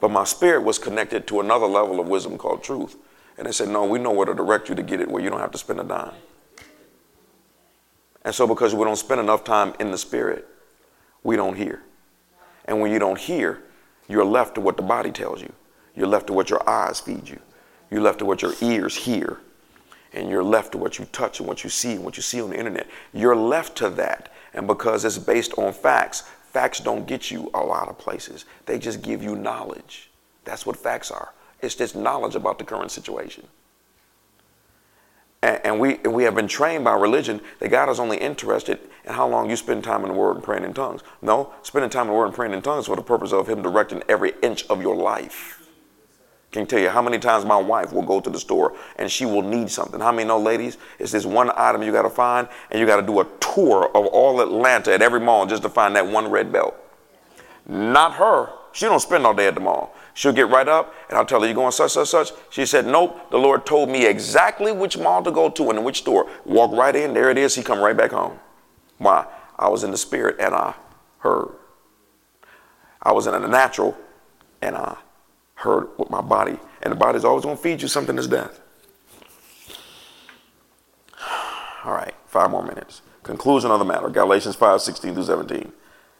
[0.00, 2.96] But my spirit was connected to another level of wisdom called truth.
[3.38, 5.30] And they said, No, we know where to direct you to get it where you
[5.30, 6.14] don't have to spend a dime.
[8.24, 10.48] And so, because we don't spend enough time in the spirit,
[11.22, 11.82] we don't hear.
[12.64, 13.62] And when you don't hear,
[14.08, 15.52] you're left to what the body tells you.
[15.94, 17.38] You're left to what your eyes feed you.
[17.90, 19.38] You're left to what your ears hear.
[20.12, 22.40] And you're left to what you touch and what you see and what you see
[22.40, 22.86] on the internet.
[23.12, 24.32] You're left to that.
[24.54, 26.22] And because it's based on facts,
[26.52, 28.44] facts don't get you a lot of places.
[28.64, 30.10] They just give you knowledge.
[30.44, 31.32] That's what facts are.
[31.66, 33.48] It's just knowledge about the current situation.
[35.42, 38.78] And, and we, and we have been trained by religion that God is only interested
[39.04, 41.02] in how long you spend time in the Word and praying in tongues.
[41.20, 43.62] No, spending time in the Word and praying in tongues for the purpose of Him
[43.62, 45.68] directing every inch of your life.
[46.52, 49.26] Can tell you how many times my wife will go to the store and she
[49.26, 50.00] will need something.
[50.00, 50.78] How many know, ladies?
[51.00, 53.90] It's this one item you got to find, and you got to do a tour
[53.92, 56.76] of all Atlanta at every mall just to find that one red belt.
[57.66, 58.50] Not her.
[58.70, 59.96] She don't spend all day at the mall.
[60.16, 62.32] She'll get right up and I'll tell her, You're going such, such, such?
[62.48, 63.30] She said, Nope.
[63.30, 66.26] The Lord told me exactly which mall to go to and which store.
[66.46, 67.12] Walk right in.
[67.12, 67.54] There it is.
[67.54, 68.38] He come right back home.
[68.96, 69.26] Why?
[69.58, 70.74] I was in the spirit and I
[71.18, 71.50] heard.
[73.02, 73.94] I was in the natural
[74.62, 74.96] and I
[75.56, 76.58] heard with my body.
[76.80, 78.58] And the body's always to feed you something that's death.
[81.84, 83.02] All right, five more minutes.
[83.22, 85.72] Conclusion of the matter Galatians 5 16 through 17.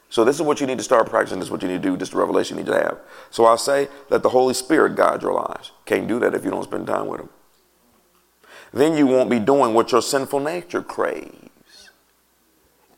[0.08, 1.38] So this is what you need to start practicing.
[1.38, 1.96] This is what you need to do.
[1.96, 2.98] This is the revelation you need to have.
[3.30, 5.72] So I say, let the Holy Spirit guide your lives.
[5.84, 7.28] Can't do that if you don't spend time with Him.
[8.72, 11.90] Then you won't be doing what your sinful nature craves.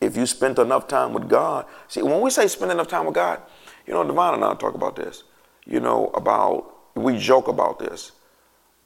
[0.00, 1.66] If you spent enough time with God.
[1.88, 3.42] See, when we say spend enough time with God,
[3.86, 5.24] you know, Devon and I talk about this.
[5.64, 8.12] You know, about, we joke about this.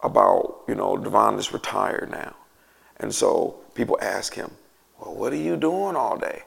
[0.00, 2.34] About, you know, Devon is retired now.
[2.96, 4.50] And so people ask him,
[4.98, 6.42] well, what are you doing all day?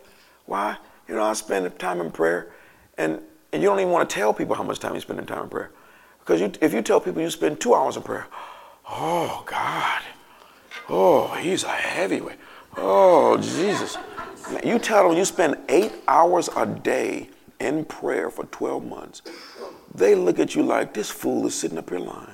[0.45, 0.77] Why?
[1.07, 2.51] You know, I spend time in prayer.
[2.97, 3.19] And,
[3.51, 5.43] And you don't even want to tell people how much time you spend in time
[5.43, 5.71] in prayer.
[6.19, 8.27] Because you, if you tell people you spend two hours in prayer,
[8.89, 10.01] oh, God.
[10.89, 12.37] Oh, he's a heavyweight.
[12.77, 13.97] Oh, Jesus.
[14.63, 17.29] You tell them you spend eight hours a day
[17.59, 19.21] in prayer for 12 months.
[19.93, 22.29] They look at you like this fool is sitting up here lying.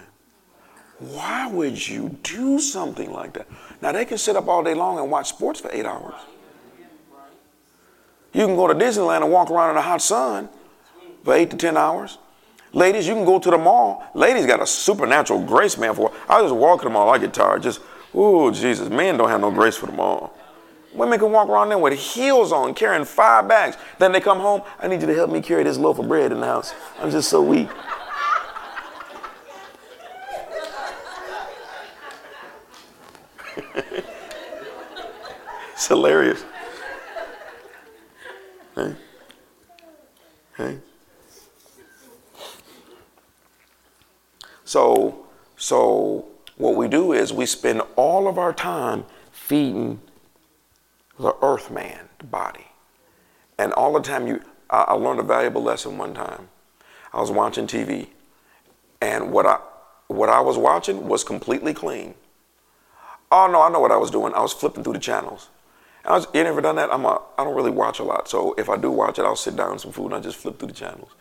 [0.99, 3.47] Why would you do something like that?
[3.81, 6.13] Now, they can sit up all day long and watch sports for eight hours.
[8.33, 10.49] You can go to Disneyland and walk around in the hot sun
[11.23, 12.17] for eight to 10 hours.
[12.73, 14.03] Ladies, you can go to the mall.
[14.13, 15.93] Ladies got a supernatural grace, man.
[15.93, 17.09] For I just walk to the mall.
[17.09, 17.63] I get tired.
[17.63, 17.81] Just,
[18.13, 20.33] oh Jesus, men don't have no grace for the mall.
[20.93, 23.77] Women can walk around there with heels on, carrying five bags.
[23.97, 24.61] Then they come home.
[24.79, 26.73] I need you to help me carry this loaf of bread in the house.
[26.99, 27.69] I'm just so weak.
[35.73, 36.43] it's hilarious.
[38.81, 38.95] Hey.
[40.57, 40.77] Hey.
[44.63, 45.25] So,
[45.57, 46.25] so
[46.57, 49.99] what we do is we spend all of our time feeding
[51.19, 52.67] the earth man, the body.
[53.59, 56.49] And all the time you, I, I learned a valuable lesson one time.
[57.13, 58.07] I was watching TV,
[59.01, 59.59] and what I,
[60.07, 62.15] what I was watching was completely clean.
[63.31, 64.33] Oh no, I know what I was doing.
[64.33, 65.49] I was flipping through the channels.
[66.03, 66.91] I was, you never done that?
[66.91, 68.27] I'm a, I don't really watch a lot.
[68.27, 70.57] So if I do watch it, I'll sit down some food and I just flip
[70.57, 71.11] through the channels.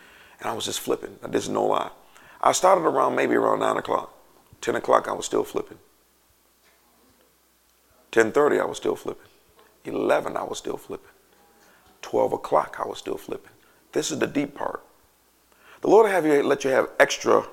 [0.41, 1.17] And I was just flipping.
[1.29, 1.91] This is no lie.
[2.41, 4.15] I started around maybe around 9 o'clock.
[4.63, 5.79] 10 o'clock, I was still flipping.
[8.13, 9.27] 10.30, I was still flipping.
[9.85, 11.11] 11, I was still flipping.
[12.03, 13.53] 12 o'clock, I was still flipping.
[13.93, 14.83] This is the deep part.
[15.83, 17.47] The Lord have you let you have extra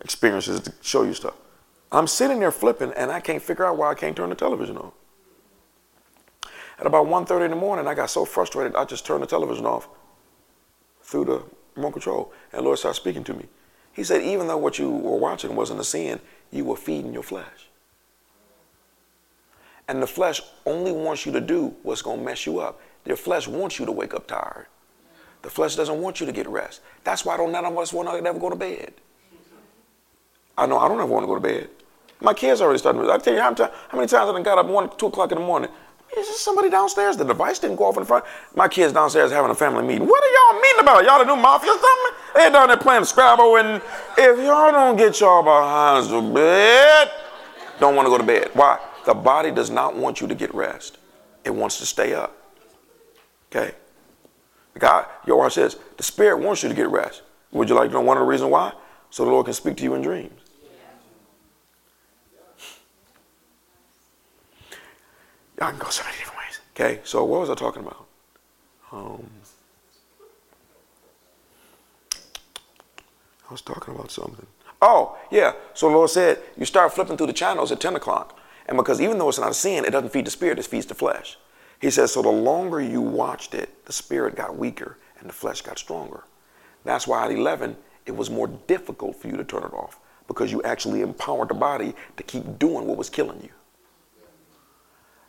[0.00, 1.34] experiences to show you stuff.
[1.90, 4.76] I'm sitting there flipping and I can't figure out why I can't turn the television
[4.76, 4.92] on.
[6.78, 9.66] At about 1.30 in the morning, I got so frustrated, I just turned the television
[9.66, 9.88] off
[11.02, 11.42] through the
[11.74, 12.32] remote control.
[12.52, 13.46] And Lord started speaking to me.
[13.92, 16.20] He said, even though what you were watching wasn't a sin,
[16.52, 17.68] you were feeding your flesh.
[19.88, 22.80] And the flesh only wants you to do what's going to mess you up.
[23.04, 24.66] Your flesh wants you to wake up tired.
[25.42, 26.80] The flesh doesn't want you to get rest.
[27.04, 28.92] That's why don't none of us want to ever go to bed.
[30.56, 31.70] I know I don't ever want to go to bed.
[32.20, 33.08] My kids already started.
[33.08, 33.50] I tell you how,
[33.94, 35.70] many times I got up one, two o'clock in the morning.
[36.16, 37.16] Is there somebody downstairs?
[37.16, 38.24] The device didn't go off in the front.
[38.54, 40.06] My kids downstairs having a family meeting.
[40.08, 41.04] What are y'all meeting about?
[41.04, 42.18] Y'all the new mafia or something?
[42.34, 43.82] They're down there playing Scrabble, and
[44.16, 47.10] if y'all don't get y'all behind the bed,
[47.78, 48.50] don't want to go to bed.
[48.54, 48.78] Why?
[49.06, 50.98] The body does not want you to get rest.
[51.44, 52.36] It wants to stay up.
[53.50, 53.74] Okay?
[54.78, 57.22] God, your watch says, The spirit wants you to get rest.
[57.52, 58.72] Would you like to know one of the reasons why?
[59.10, 60.40] So the Lord can speak to you in dreams.
[65.58, 66.60] Y'all can go so many different ways.
[66.74, 68.06] Okay, so what was I talking about?
[68.92, 69.28] Um,
[73.48, 74.46] I was talking about something.
[74.80, 75.54] Oh, yeah.
[75.74, 78.38] So the Lord said, you start flipping through the channels at 10 o'clock.
[78.66, 80.86] And because even though it's not a sin, it doesn't feed the spirit, it feeds
[80.86, 81.38] the flesh.
[81.80, 85.62] He says, so the longer you watched it, the spirit got weaker and the flesh
[85.62, 86.24] got stronger.
[86.84, 89.98] That's why at 11, it was more difficult for you to turn it off
[90.28, 93.50] because you actually empowered the body to keep doing what was killing you.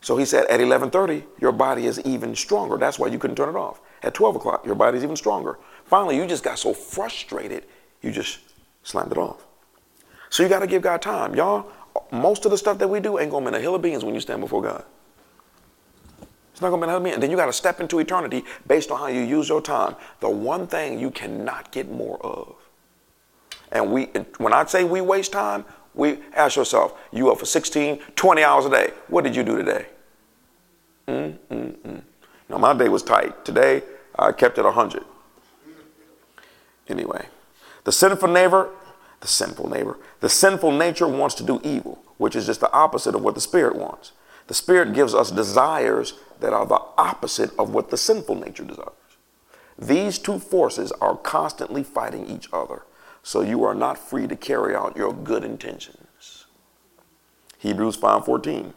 [0.01, 2.77] So he said at 11:30, your body is even stronger.
[2.77, 3.81] That's why you couldn't turn it off.
[4.01, 5.59] At 12 o'clock, your body's even stronger.
[5.85, 7.65] Finally, you just got so frustrated,
[8.01, 8.39] you just
[8.83, 9.45] slammed it off.
[10.29, 11.71] So you got to give God time, y'all.
[12.11, 14.13] Most of the stuff that we do ain't gonna mean a hill of beans when
[14.13, 14.85] you stand before God.
[16.51, 17.13] It's not gonna mean a hill of beans.
[17.15, 19.95] And then you got to step into eternity based on how you use your time.
[20.21, 22.55] The one thing you cannot get more of.
[23.71, 24.05] And we,
[24.37, 25.65] when I say we waste time,
[25.99, 28.91] we ask yourself, you up for 16, 20 hours a day.
[29.07, 29.85] What did you do today?
[31.07, 32.01] Mm, mm, mm.
[32.49, 33.45] Now my day was tight.
[33.45, 33.83] Today
[34.17, 35.03] I kept it 100.
[36.87, 37.27] Anyway,
[37.83, 38.69] the sinful neighbor,
[39.19, 43.13] the sinful neighbor, the sinful nature wants to do evil, which is just the opposite
[43.13, 44.13] of what the spirit wants.
[44.47, 48.93] The spirit gives us desires that are the opposite of what the sinful nature desires.
[49.77, 52.83] These two forces are constantly fighting each other
[53.29, 56.47] so you are not free to carry out your good intentions.
[57.59, 58.73] Hebrews 5:14.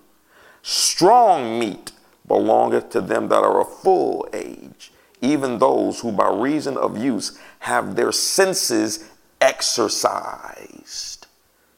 [0.60, 1.92] Strong meat
[2.26, 4.92] belongeth to them that are of full age,
[5.22, 9.06] even those who by reason of use have their senses
[9.40, 11.26] exercised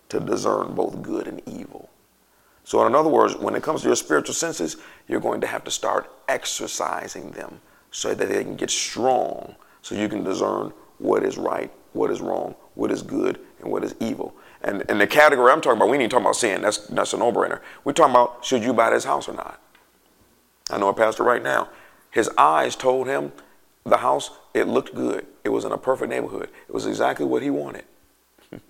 [0.08, 1.90] to discern both good and evil.
[2.64, 5.62] So, in other words, when it comes to your spiritual senses, you're going to have
[5.62, 7.60] to start exercising them
[7.92, 12.20] so that they can get strong so you can discern what is right what is
[12.20, 14.34] wrong, what is good, and what is evil.
[14.62, 16.62] And, and the category I'm talking about, we need to talk about sin.
[16.62, 17.60] That's, that's a no-brainer.
[17.84, 19.60] We're talking about should you buy this house or not.
[20.70, 21.68] I know a pastor right now.
[22.10, 23.32] His eyes told him
[23.84, 25.26] The house, it looked good.
[25.44, 26.48] It was in a perfect neighborhood.
[26.68, 27.84] It was exactly what he wanted.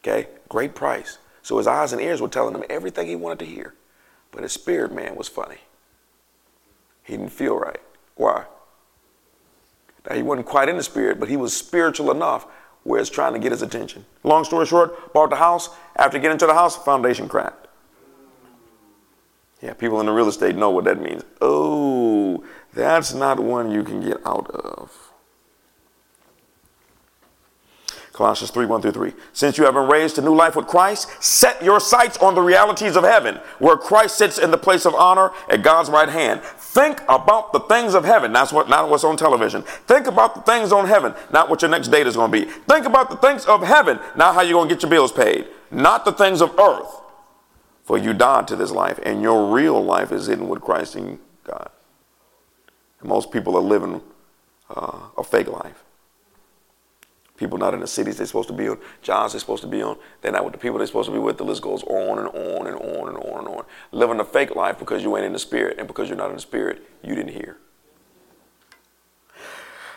[0.00, 1.18] okay, great price.
[1.42, 3.74] So his eyes and ears were telling him everything he wanted to hear.
[4.32, 5.58] But his spirit man was funny.
[7.04, 7.80] He didn't feel right.
[8.16, 8.44] Why?
[10.12, 12.46] He wasn't quite in the spirit, but he was spiritual enough
[12.84, 14.04] where it's trying to get his attention.
[14.22, 15.70] Long story short, bought the house.
[15.96, 17.66] After getting to the house, foundation cracked.
[19.60, 21.24] Yeah, people in the real estate know what that means.
[21.40, 25.05] Oh, that's not one you can get out of.
[28.16, 29.12] Colossians 3 1 through 3.
[29.32, 32.40] Since you have been raised to new life with Christ, set your sights on the
[32.40, 36.40] realities of heaven, where Christ sits in the place of honor at God's right hand.
[36.42, 38.32] Think about the things of heaven.
[38.32, 39.62] That's what not what's on television.
[39.62, 42.50] Think about the things on heaven, not what your next date is going to be.
[42.50, 45.46] Think about the things of heaven, not how you're going to get your bills paid,
[45.70, 47.02] not the things of earth.
[47.84, 51.20] For you died to this life, and your real life is hidden with Christ in
[51.44, 51.70] God.
[53.00, 54.00] And most people are living
[54.68, 55.84] uh, a fake life.
[57.36, 59.82] People not in the cities they're supposed to be on, jobs they're supposed to be
[59.82, 59.98] on.
[60.22, 61.36] They're not with the people they're supposed to be with.
[61.36, 63.64] The list goes on and on and on and on and on.
[63.92, 66.36] Living a fake life because you ain't in the spirit, and because you're not in
[66.36, 67.58] the spirit, you didn't hear.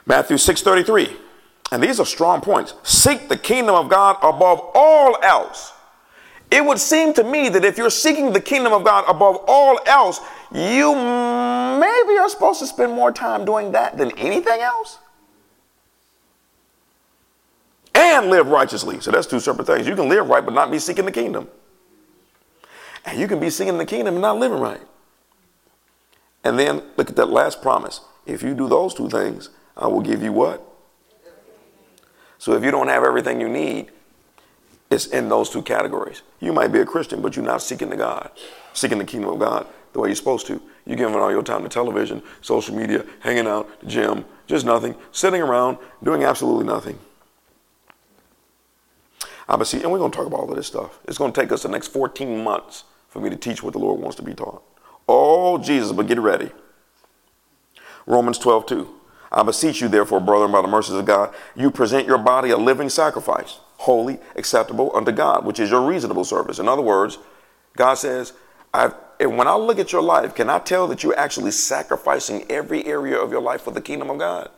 [0.06, 1.16] Matthew 6:33.
[1.72, 2.74] And these are strong points.
[2.82, 5.72] Seek the kingdom of God above all else.
[6.50, 9.80] It would seem to me that if you're seeking the kingdom of God above all
[9.86, 10.20] else,
[10.52, 14.98] you maybe are supposed to spend more time doing that than anything else
[18.10, 18.99] and live righteously.
[18.99, 19.88] So that's two separate things.
[19.88, 21.47] You can live right, but not be seeking the kingdom.
[23.05, 24.82] And you can be seeking the kingdom and not living right.
[26.43, 28.01] And then look at that last promise.
[28.26, 30.66] If you do those two things, I will give you what?
[32.38, 33.91] So if you don't have everything you need,
[34.89, 36.22] it's in those two categories.
[36.39, 38.32] You might be a Christian, but you're not seeking the God,
[38.74, 40.62] seeking the kingdom of God the way you're supposed to.
[40.86, 45.41] You're giving all your time to television, social media, hanging out, gym, just nothing, sitting
[45.41, 46.97] around, doing absolutely nothing.
[49.64, 51.00] See, and we're going to talk about all of this stuff.
[51.06, 53.80] It's going to take us the next 14 months for me to teach what the
[53.80, 54.62] Lord wants to be taught.
[55.08, 56.52] Oh, Jesus, but get ready.
[58.06, 58.95] Romans 12, 2.
[59.32, 62.58] I beseech you, therefore, brethren, by the mercies of God, you present your body a
[62.58, 66.60] living sacrifice, holy, acceptable unto God, which is your reasonable service.
[66.60, 67.18] In other words,
[67.76, 68.34] God says,
[68.74, 72.45] I've, and when I look at your life, can I tell that you're actually sacrificing
[72.50, 74.50] every area of your life for the kingdom of God?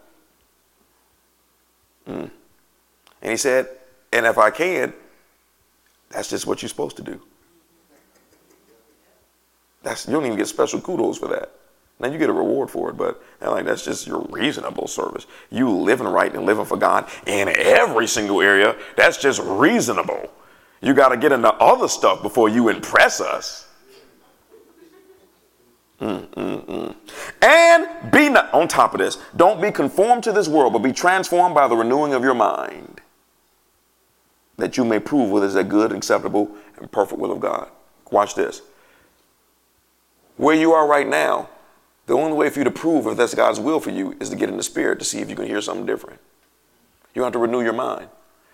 [2.08, 2.32] Mm.
[3.22, 3.70] And he said,
[4.12, 4.94] and if I can,
[6.10, 7.22] that's just what you're supposed to do.
[9.84, 11.52] That's you don't even get special kudos for that.
[12.00, 15.28] Now you get a reward for it, but like that's just your reasonable service.
[15.50, 18.76] You living right and living for God in every single area.
[18.98, 20.32] That's just reasonable.
[20.82, 23.68] You got to get into other stuff before you impress us.
[26.00, 26.96] Mm, mm, mm.
[27.44, 30.92] And be not, on top of this, don't be conformed to this world, but be
[30.92, 33.01] transformed by the renewing of your mind
[34.62, 37.68] that you may prove whether it's a good, acceptable, and perfect will of God.
[38.12, 38.62] Watch this.
[40.38, 41.50] Where you are right now,
[42.06, 44.36] the only way for you to prove if that's God's will for you is to
[44.36, 46.20] get in the spirit to see if you can hear something different.
[47.16, 48.08] You have to renew your mind.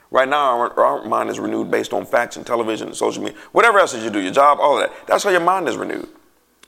[0.09, 3.37] Right now, our, our mind is renewed based on facts and television and social media,
[3.51, 5.07] whatever else that you do, your job, all of that.
[5.07, 6.07] That's how your mind is renewed.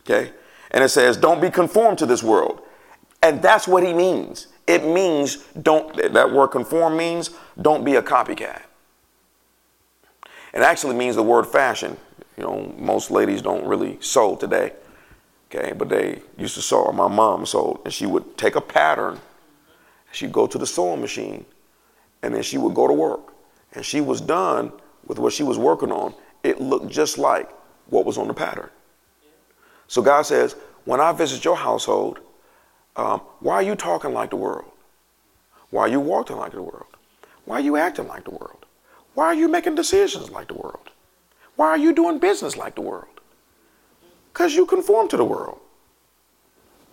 [0.02, 0.34] Okay?
[0.72, 2.62] And it says, don't be conformed to this world.
[3.24, 4.48] And that's what he means.
[4.68, 7.30] It means don't, that word conform means
[7.62, 8.64] don't be a copycat.
[10.54, 11.98] It actually means the word fashion.
[12.38, 14.74] You know, most ladies don't really sew today.
[15.52, 16.92] Okay, but they used to sew.
[16.92, 19.20] My mom sewed, and she would take a pattern.
[20.12, 21.46] She'd go to the sewing machine,
[22.22, 23.34] and then she would go to work.
[23.74, 24.72] And she was done
[25.06, 26.14] with what she was working on.
[26.44, 27.50] It looked just like
[27.88, 28.70] what was on the pattern.
[29.88, 32.20] So God says, when I visit your household,
[32.96, 34.72] um, why are you talking like the world?
[35.72, 36.86] Why are you walking like the world?
[37.46, 38.66] Why are you acting like the world?
[39.20, 40.92] Why are you making decisions like the world?
[41.58, 43.20] Why are you doing business like the world?
[44.32, 45.60] Because you conform to the world.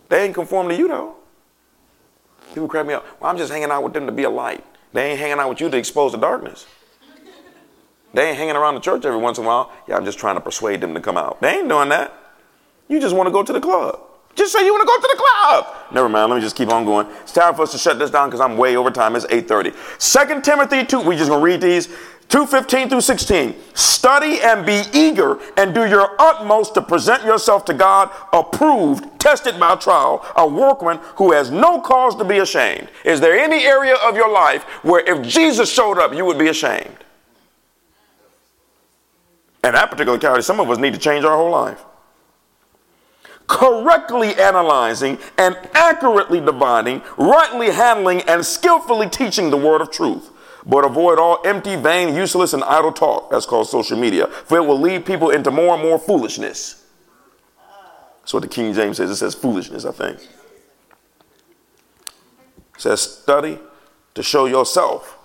[0.08, 1.14] They ain't conform to you though.
[2.48, 3.06] People crack me up.
[3.20, 4.64] Well, I'm just hanging out with them to be a light.
[4.92, 6.66] They ain't hanging out with you to expose the darkness.
[8.12, 9.70] They ain't hanging around the church every once in a while.
[9.86, 11.40] Yeah, I'm just trying to persuade them to come out.
[11.40, 12.12] They ain't doing that.
[12.88, 14.00] You just want to go to the club.
[14.36, 15.76] Just say you want to go to the club.
[15.92, 16.30] Never mind.
[16.30, 17.06] Let me just keep on going.
[17.22, 19.16] It's time for us to shut this down because I'm way over time.
[19.16, 19.74] It's 8:30.
[19.98, 21.00] Second Timothy 2.
[21.00, 21.88] We just gonna read these.
[22.28, 23.54] 2:15 through 16.
[23.74, 29.58] Study and be eager and do your utmost to present yourself to God approved, tested
[29.60, 32.88] by trial, a workman who has no cause to be ashamed.
[33.04, 36.48] Is there any area of your life where if Jesus showed up, you would be
[36.48, 36.96] ashamed?
[39.62, 41.84] In that particular category, some of us need to change our whole life.
[43.48, 50.30] correctly analyzing and accurately dividing, rightly handling, and skillfully teaching the word of truth.
[50.66, 53.30] But avoid all empty, vain, useless, and idle talk.
[53.30, 56.84] That's called social media, for it will lead people into more and more foolishness.
[58.20, 59.08] That's what the King James says.
[59.08, 60.18] It says foolishness, I think.
[60.18, 60.28] It
[62.78, 63.60] says study
[64.14, 65.16] to show yourself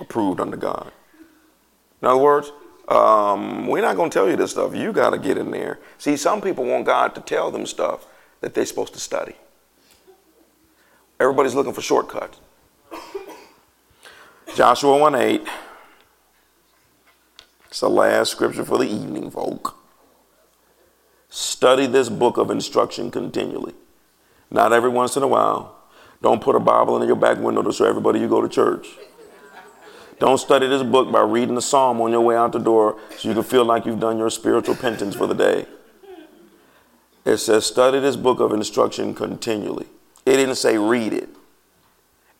[0.00, 0.90] approved unto God.
[2.02, 2.50] In other words,
[2.88, 4.74] um, we're not going to tell you this stuff.
[4.74, 5.78] You got to get in there.
[5.98, 8.06] See, some people want God to tell them stuff
[8.40, 9.36] that they're supposed to study.
[11.20, 12.40] Everybody's looking for shortcuts.
[14.60, 15.40] Joshua 1 8.
[17.68, 19.74] It's the last scripture for the evening, folk.
[21.30, 23.72] Study this book of instruction continually.
[24.50, 25.78] Not every once in a while.
[26.20, 28.86] Don't put a Bible in your back window to show everybody you go to church.
[30.18, 33.28] Don't study this book by reading the psalm on your way out the door so
[33.28, 35.64] you can feel like you've done your spiritual penance for the day.
[37.24, 39.86] It says, study this book of instruction continually.
[40.26, 41.30] It didn't say read it.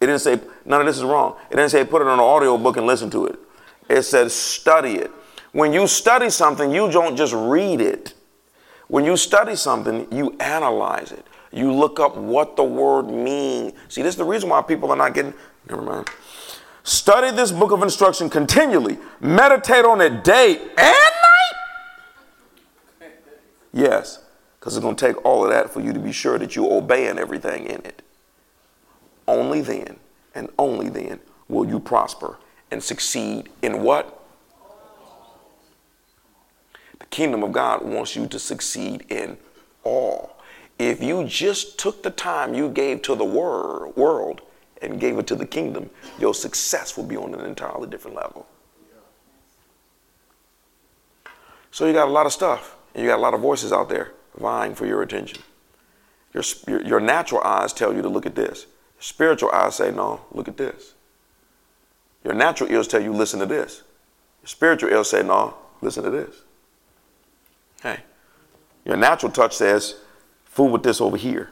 [0.01, 1.37] It didn't say, none of this is wrong.
[1.51, 3.39] It didn't say put it on an audio book and listen to it.
[3.89, 5.11] It said study it.
[5.53, 8.15] When you study something, you don't just read it.
[8.89, 11.27] When you study something, you analyze it.
[11.53, 13.75] You look up what the word means.
[13.89, 15.35] See, this is the reason why people are not getting,
[15.69, 16.09] never mind.
[16.83, 18.99] Study this book of instruction continually.
[19.21, 20.97] Meditate on it day and
[23.01, 23.13] night.
[23.73, 24.25] Yes,
[24.59, 26.73] because it's going to take all of that for you to be sure that you're
[26.73, 28.03] obeying everything in it.
[29.31, 29.97] Only then
[30.35, 32.37] and only then will you prosper
[32.73, 34.25] and succeed in what?
[36.99, 39.39] The kingdom of God wants you to succeed in
[39.85, 40.37] all.
[40.81, 44.41] If you just took the time you gave to the wor- world
[44.83, 48.49] and gave it to the kingdom, your success will be on an entirely different level.
[51.71, 53.89] So you got a lot of stuff, and you got a lot of voices out
[53.89, 55.41] there vying for your attention.
[56.35, 58.67] Your, your, your natural eyes tell you to look at this.
[59.01, 60.95] Spiritual eyes say, no, look at this.
[62.23, 63.83] Your natural ears tell you, listen to this.
[64.43, 66.37] Your spiritual ears say, no, listen to this.
[67.83, 68.01] Hey,
[68.85, 69.97] your natural touch says,
[70.45, 71.51] fool with this over here.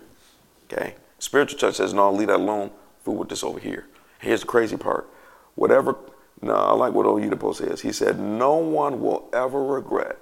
[0.71, 0.95] Okay?
[1.19, 2.71] Spiritual touch says, no, leave that alone
[3.03, 3.87] fool with this over here.
[4.21, 5.09] Here's the crazy part.
[5.55, 5.97] Whatever,
[6.43, 7.81] no, I like what old Oyedepo says.
[7.81, 10.19] He said, no one will ever regret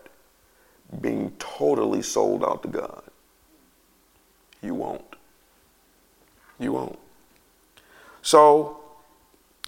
[1.01, 3.03] being totally sold out to God.
[4.63, 5.17] You won't.
[6.61, 6.99] You won't.
[8.27, 8.81] So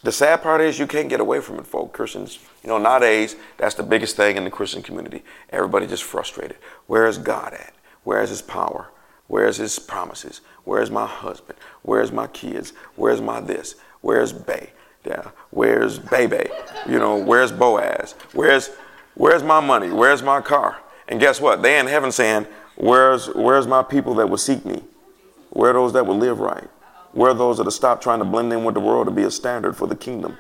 [0.03, 1.97] the sad part is you can't get away from it, folks.
[1.97, 5.23] Christians, you know, nowadays, that's the biggest thing in the Christian community.
[5.51, 6.57] Everybody just frustrated.
[6.89, 7.73] Where is God at?
[8.03, 8.89] Where is his power?
[9.29, 10.41] Where's his promises?
[10.65, 11.57] Where's my husband?
[11.83, 12.73] Where's my kids?
[12.97, 13.77] Where's my this?
[14.01, 14.71] Where's Bay?
[15.05, 15.31] Yeah.
[15.51, 16.51] Where's Baby?
[16.89, 18.17] You know, where's Boaz?
[18.33, 18.71] Where's
[19.15, 19.91] where's my money?
[19.91, 20.79] Where's my car?
[21.07, 21.63] And guess what?
[21.63, 24.83] They in heaven saying, Where's where's my people that will seek me?
[25.51, 26.69] Where are those that will live right?
[27.19, 29.25] Where are those that will stop trying to blend in with the world to be
[29.25, 30.39] a standard for the kingdom?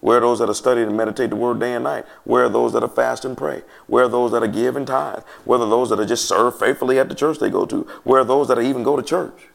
[0.00, 2.04] Where are those that are studying and meditate the word day and night?
[2.24, 3.62] Where are those that are fast and pray?
[3.86, 5.22] Where are those that are give and tithe?
[5.46, 7.84] Where are those that are just serve faithfully at the church they go to?
[8.04, 9.48] Where are those that even go to church?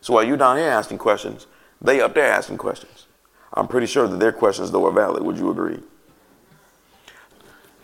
[0.00, 1.48] So while you down here asking questions,
[1.80, 3.08] they up there asking questions.
[3.54, 5.24] I'm pretty sure that their questions though are valid.
[5.24, 5.80] Would you agree?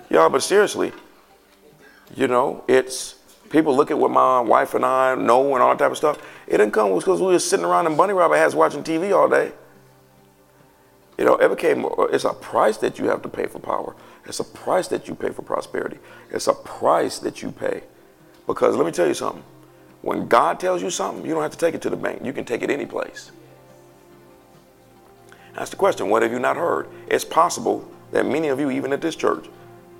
[0.09, 0.93] Yeah, but seriously,
[2.15, 3.17] you know, it's
[3.51, 6.19] people look at what my wife and I know and all that type of stuff.
[6.47, 9.29] It didn't come because we were sitting around in bunny rabbit hats watching TV all
[9.29, 9.53] day.
[11.19, 13.97] You know, it became, it's a price that you have to pay for power.
[14.25, 15.99] It's a price that you pay for prosperity.
[16.31, 17.83] It's a price that you pay.
[18.47, 19.43] Because let me tell you something.
[20.03, 22.25] When God tells you something, you don't have to take it to the bank.
[22.25, 23.33] You can take it any place.
[25.55, 26.09] That's the question.
[26.09, 26.89] What have you not heard?
[27.09, 29.47] It's possible that many of you, even at this church,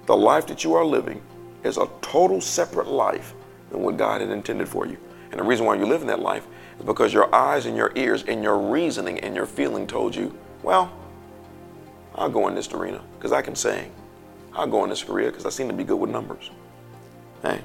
[0.07, 1.21] the life that you are living
[1.65, 3.35] is a total separate life
[3.71, 4.97] than what God had intended for you.
[5.31, 6.47] And the reason why you live in that life
[6.79, 10.37] is because your eyes and your ears and your reasoning and your feeling told you,
[10.63, 10.93] well,
[12.15, 13.93] I'll go in this arena because I can sing.
[14.55, 16.51] I'll go in this career because I seem to be good with numbers.
[17.43, 17.61] Hey,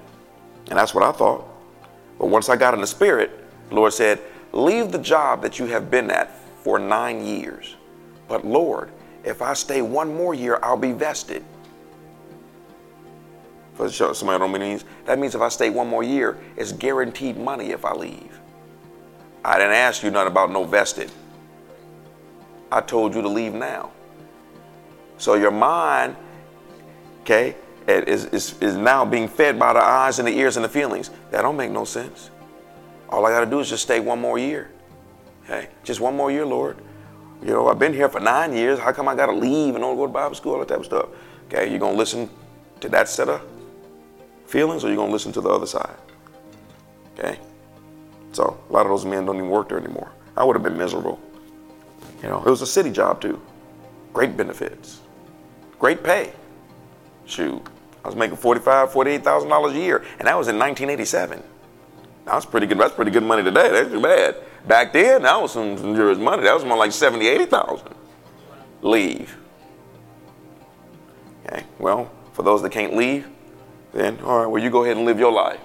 [0.70, 1.48] and that's what I thought.
[2.20, 3.32] But once I got in the spirit,
[3.70, 4.20] the Lord said,
[4.52, 7.76] Leave the job that you have been at for nine years.
[8.28, 8.92] But Lord,
[9.24, 11.44] if I stay one more year, I'll be vested.
[13.76, 17.86] For somebody don't that means if I stay one more year, it's guaranteed money if
[17.86, 18.40] I leave.
[19.44, 21.12] I didn't ask you nothing about no vested.
[22.72, 23.92] I told you to leave now.
[25.18, 26.16] So your mind,
[27.22, 27.56] okay,
[27.88, 31.10] is, is, is now being fed by the eyes and the ears and the feelings.
[31.32, 32.30] That don't make no sense.
[33.10, 34.72] All I got to do is just stay one more year.
[35.46, 36.78] Okay, just one more year, Lord.
[37.42, 38.80] You know, I've been here for nine years.
[38.80, 40.80] How come I got to leave and don't go to Bible school, all that type
[40.80, 41.10] of stuff?
[41.48, 42.30] Okay, you're going to listen
[42.80, 43.42] to that set of
[44.54, 45.98] feelings or you're you going to listen to the other side?
[47.18, 47.40] Okay?
[48.34, 50.12] So a lot of those men don't even work there anymore.
[50.38, 51.20] I would have been miserable.
[52.22, 53.42] You know, it was a city job too.
[54.14, 55.02] Great benefits.
[55.80, 56.34] Great pay.
[57.26, 57.62] Shoot.
[58.06, 58.92] I was making $45,000,
[59.24, 61.42] $48,000 a year, and that was in 1987.
[62.26, 62.78] That's pretty good.
[62.78, 63.70] That's pretty good money today.
[63.72, 64.36] That's too bad.
[64.68, 66.44] Back then, that was some, some money.
[66.44, 67.96] That was more like 70, 80,000.
[68.82, 69.36] Leave.
[71.46, 71.64] Okay.
[71.80, 73.28] Well, for those that can't leave,
[73.94, 74.48] then all right.
[74.48, 75.60] Well, you go ahead and live your life.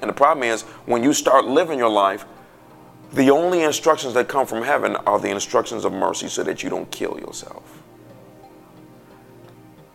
[0.00, 2.24] And the problem is, when you start living your life,
[3.12, 6.70] the only instructions that come from heaven are the instructions of mercy, so that you
[6.70, 7.82] don't kill yourself.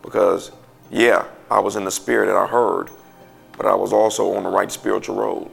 [0.02, 0.52] Because,
[0.90, 2.90] yeah, I was in the spirit and I heard,
[3.56, 5.50] but I was also on the right spiritual road.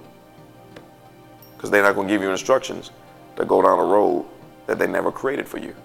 [1.56, 2.91] Because they're not going to give you instructions
[3.35, 4.26] to go down a road
[4.68, 5.76] that they never created for you.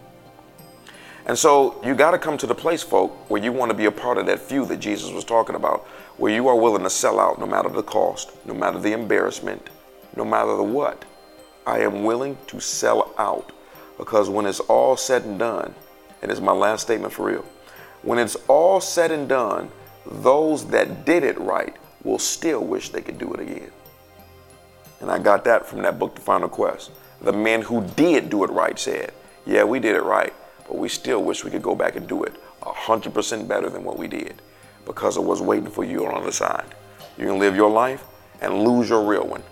[1.27, 3.85] And so you got to come to the place, folk, where you want to be
[3.85, 5.87] a part of that few that Jesus was talking about,
[6.17, 9.71] where you are willing to sell out no matter the cost, no matter the embarrassment,
[10.17, 11.05] no matter the what.
[11.67, 13.53] I am willing to sell out
[13.99, 15.75] because when it's all said and done,
[16.23, 17.45] and it's my last statement for real,
[18.03, 19.71] when it's all said and done,
[20.05, 23.71] those that did it right will still wish they could do it again.
[25.01, 26.91] And I got that from that book, The Final Quest.
[27.21, 29.13] The men who did do it right said,
[29.47, 30.33] Yeah, we did it right,
[30.73, 32.33] but we still wish we could go back and do it
[32.63, 34.41] 100% better than what we did
[34.87, 36.65] because of what's waiting for you on the other side.
[37.19, 38.03] You can live your life
[38.41, 39.43] and lose your real one,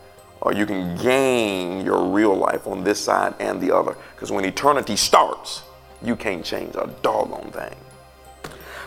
[0.41, 3.95] or you can gain your real life on this side and the other.
[4.15, 5.61] Because when eternity starts,
[6.03, 7.77] you can't change a doggone thing.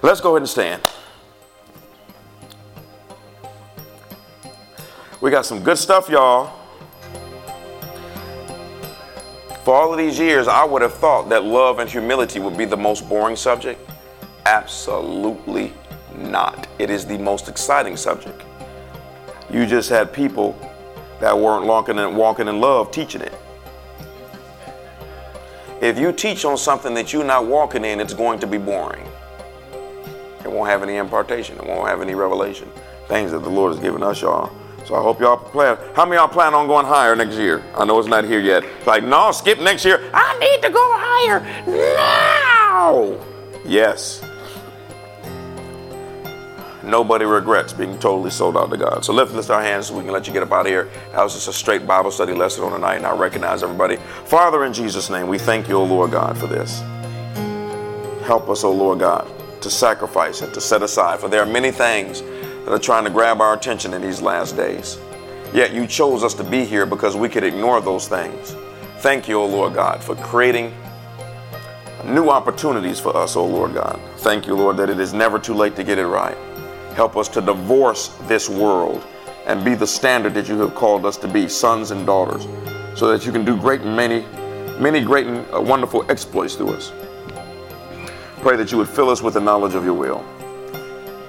[0.01, 0.81] Let's go ahead and stand.
[5.21, 6.62] We got some good stuff, y'all.
[9.63, 12.65] For all of these years, I would have thought that love and humility would be
[12.65, 13.79] the most boring subject.
[14.45, 15.71] Absolutely
[16.17, 16.67] not.
[16.79, 18.41] It is the most exciting subject.
[19.49, 20.59] You just had people
[21.21, 23.33] that weren't walking in, walking in love teaching it.
[25.79, 29.07] If you teach on something that you're not walking in, it's going to be boring.
[30.43, 31.55] It won't have any impartation.
[31.55, 32.69] It won't have any revelation.
[33.07, 34.53] Things that the Lord has given us, y'all.
[34.85, 35.77] So I hope y'all plan.
[35.95, 37.63] How many y'all plan on going higher next year?
[37.75, 38.63] I know it's not here yet.
[38.63, 40.09] It's like, no, skip next year.
[40.13, 43.17] I need to go higher now.
[43.65, 44.21] Yes.
[46.83, 49.05] Nobody regrets being totally sold out to God.
[49.05, 50.89] So let's lift our hands so we can let you get up out of here.
[51.13, 53.95] That was just a straight Bible study lesson on the night, and I recognize everybody.
[54.25, 56.81] Father, in Jesus' name, we thank you, O Lord God, for this.
[58.25, 59.31] Help us, O Lord God,
[59.61, 62.21] to sacrifice and to set aside, for there are many things
[62.65, 64.97] that are trying to grab our attention in these last days.
[65.53, 68.55] Yet you chose us to be here because we could ignore those things.
[68.99, 70.73] Thank you, O Lord God, for creating
[72.05, 73.99] new opportunities for us, O Lord God.
[74.17, 76.37] Thank you, Lord, that it is never too late to get it right.
[76.95, 79.03] Help us to divorce this world
[79.45, 82.47] and be the standard that you have called us to be, sons and daughters,
[82.95, 84.25] so that you can do great and many,
[84.79, 86.91] many great and uh, wonderful exploits through us.
[88.37, 90.25] Pray that you would fill us with the knowledge of your will.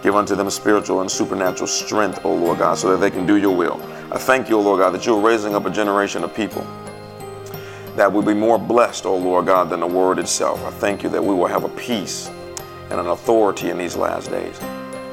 [0.05, 3.37] Give unto them spiritual and supernatural strength, O Lord God, so that they can do
[3.37, 3.81] your will.
[4.13, 6.63] I thank you, O Lord God, that you're raising up a generation of people
[7.97, 10.63] that will be more blessed, O Lord God, than the word itself.
[10.63, 12.29] I thank you that we will have a peace
[12.91, 14.61] and an authority in these last days.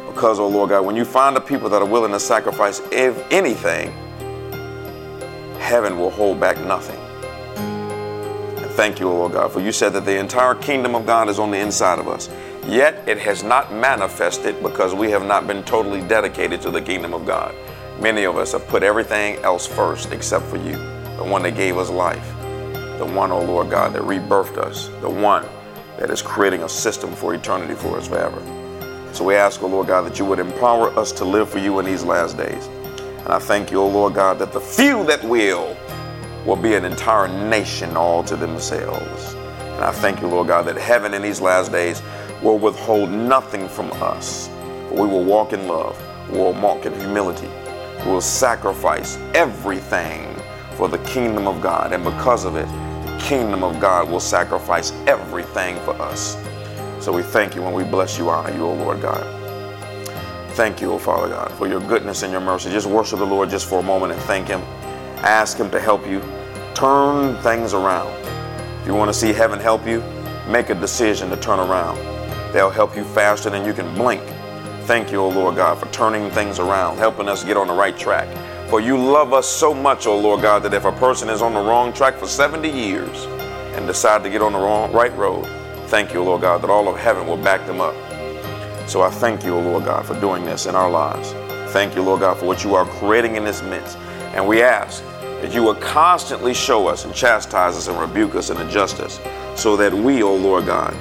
[0.08, 3.18] Because, O Lord God, when you find the people that are willing to sacrifice if
[3.32, 3.94] anything,
[5.58, 7.00] heaven will hold back nothing.
[8.58, 11.30] And thank you, O Lord God, for you said that the entire kingdom of God
[11.30, 12.30] is on the inside of us.
[12.72, 17.14] Yet it has not manifested because we have not been totally dedicated to the kingdom
[17.14, 17.54] of God.
[18.00, 20.78] Many of us have put everything else first except for you,
[21.18, 22.26] the one that gave us life,
[22.98, 25.46] the one, O oh Lord God, that rebirthed us, the one
[25.98, 28.42] that is creating a system for eternity for us forever.
[29.12, 31.60] So we ask, O oh Lord God, that you would empower us to live for
[31.60, 32.68] you in these last days.
[32.68, 35.76] And I thank you, O oh Lord God, that the few that will
[36.46, 39.34] will be an entire nation all to themselves.
[39.34, 42.02] And I thank you, Lord God, that heaven in these last days
[42.42, 44.50] will withhold nothing from us.
[44.92, 45.98] we will walk in love,
[46.30, 47.48] we will walk in humility,
[48.06, 50.36] we will sacrifice everything
[50.76, 51.94] for the kingdom of God.
[51.94, 52.66] And because of it,
[53.06, 56.36] the kingdom of God will sacrifice everything for us.
[57.00, 59.24] So we thank you and we bless you, honor you, O Lord God.
[60.54, 62.70] Thank you, O Father God, for your goodness and your mercy.
[62.70, 64.62] Just worship the Lord just for a moment and thank Him.
[65.24, 66.22] Ask Him to help you.
[66.74, 68.12] Turn things around.
[68.82, 70.02] If you want to see heaven help you,
[70.48, 72.11] make a decision to turn around.
[72.54, 74.22] They'll help you faster than you can blink.
[74.86, 77.98] Thank you, O Lord God, for turning things around, helping us get on the right
[77.98, 78.28] track.
[78.70, 81.54] For you love us so much, O Lord God, that if a person is on
[81.54, 83.26] the wrong track for 70 years
[83.76, 85.46] and decide to get on the wrong right road,
[85.88, 87.96] thank you, O Lord God, that all of heaven will back them up.
[88.90, 91.32] So I thank you, O Lord God, for doing this in our lives.
[91.72, 93.98] Thank you, Lord God, for what you are creating in this midst.
[94.34, 98.50] And we ask that you will constantly show us and chastise us and rebuke us
[98.50, 99.20] and adjust us
[99.56, 100.94] so that we, O Lord God,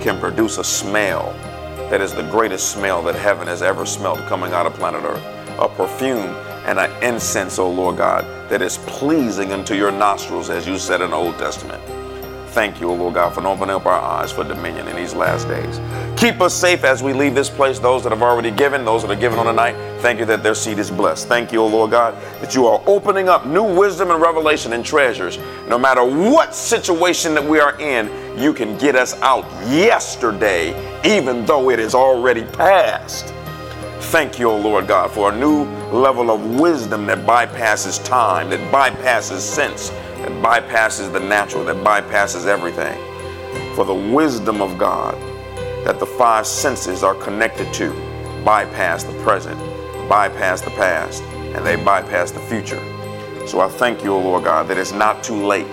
[0.00, 1.32] can produce a smell
[1.90, 5.24] that is the greatest smell that heaven has ever smelled coming out of planet Earth.
[5.58, 10.66] A perfume and an incense, O Lord God, that is pleasing unto your nostrils, as
[10.66, 11.82] you said in the Old Testament.
[12.50, 15.46] Thank you, O Lord God, for opening up our eyes for dominion in these last
[15.46, 15.80] days.
[16.20, 17.78] Keep us safe as we leave this place.
[17.78, 20.42] Those that have already given, those that are given on the night, thank you that
[20.42, 21.28] their seed is blessed.
[21.28, 24.84] Thank you, O Lord God, that you are opening up new wisdom and revelation and
[24.84, 25.38] treasures.
[25.68, 30.74] No matter what situation that we are in, you can get us out yesterday,
[31.04, 33.32] even though it is already past.
[34.10, 38.58] Thank you, O Lord God, for a new level of wisdom that bypasses time, that
[38.72, 39.90] bypasses sense,
[40.22, 42.98] that bypasses the natural, that bypasses everything.
[43.74, 45.14] For the wisdom of God
[45.84, 47.90] that the five senses are connected to
[48.44, 49.58] bypass the present,
[50.08, 52.80] bypass the past, and they bypass the future.
[53.46, 55.72] So I thank you, O Lord God, that it's not too late.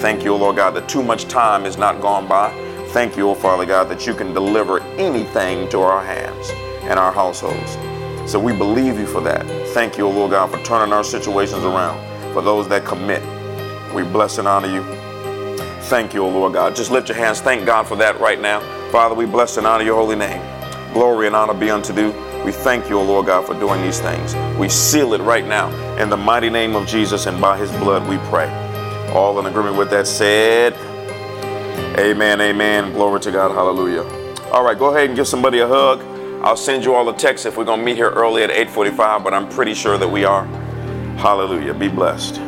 [0.00, 2.50] Thank you, O Lord God, that too much time is not gone by.
[2.88, 6.50] Thank you, O Father God, that you can deliver anything to our hands
[6.82, 7.76] and our households.
[8.30, 9.44] So we believe you for that.
[9.68, 12.00] Thank you, O Lord God, for turning our situations around.
[12.32, 13.22] For those that commit,
[13.94, 14.82] we bless and honor you.
[15.84, 16.76] Thank you, O Lord God.
[16.76, 17.40] Just lift your hands.
[17.40, 18.60] Thank God for that right now.
[18.90, 20.40] Father, we bless and honor your holy name.
[20.92, 22.12] Glory and honor be unto you.
[22.44, 24.34] We thank you, O Lord God, for doing these things.
[24.58, 28.08] We seal it right now in the mighty name of Jesus and by his blood
[28.08, 28.48] we pray.
[29.12, 30.74] All in agreement with that said,
[31.98, 32.92] Amen, amen.
[32.92, 33.50] Glory to God.
[33.52, 34.02] Hallelujah.
[34.52, 36.02] All right, go ahead and give somebody a hug.
[36.42, 39.22] I'll send you all a text if we're going to meet here early at 8:45,
[39.22, 40.46] but I'm pretty sure that we are.
[41.16, 41.74] Hallelujah.
[41.74, 42.40] Be blessed.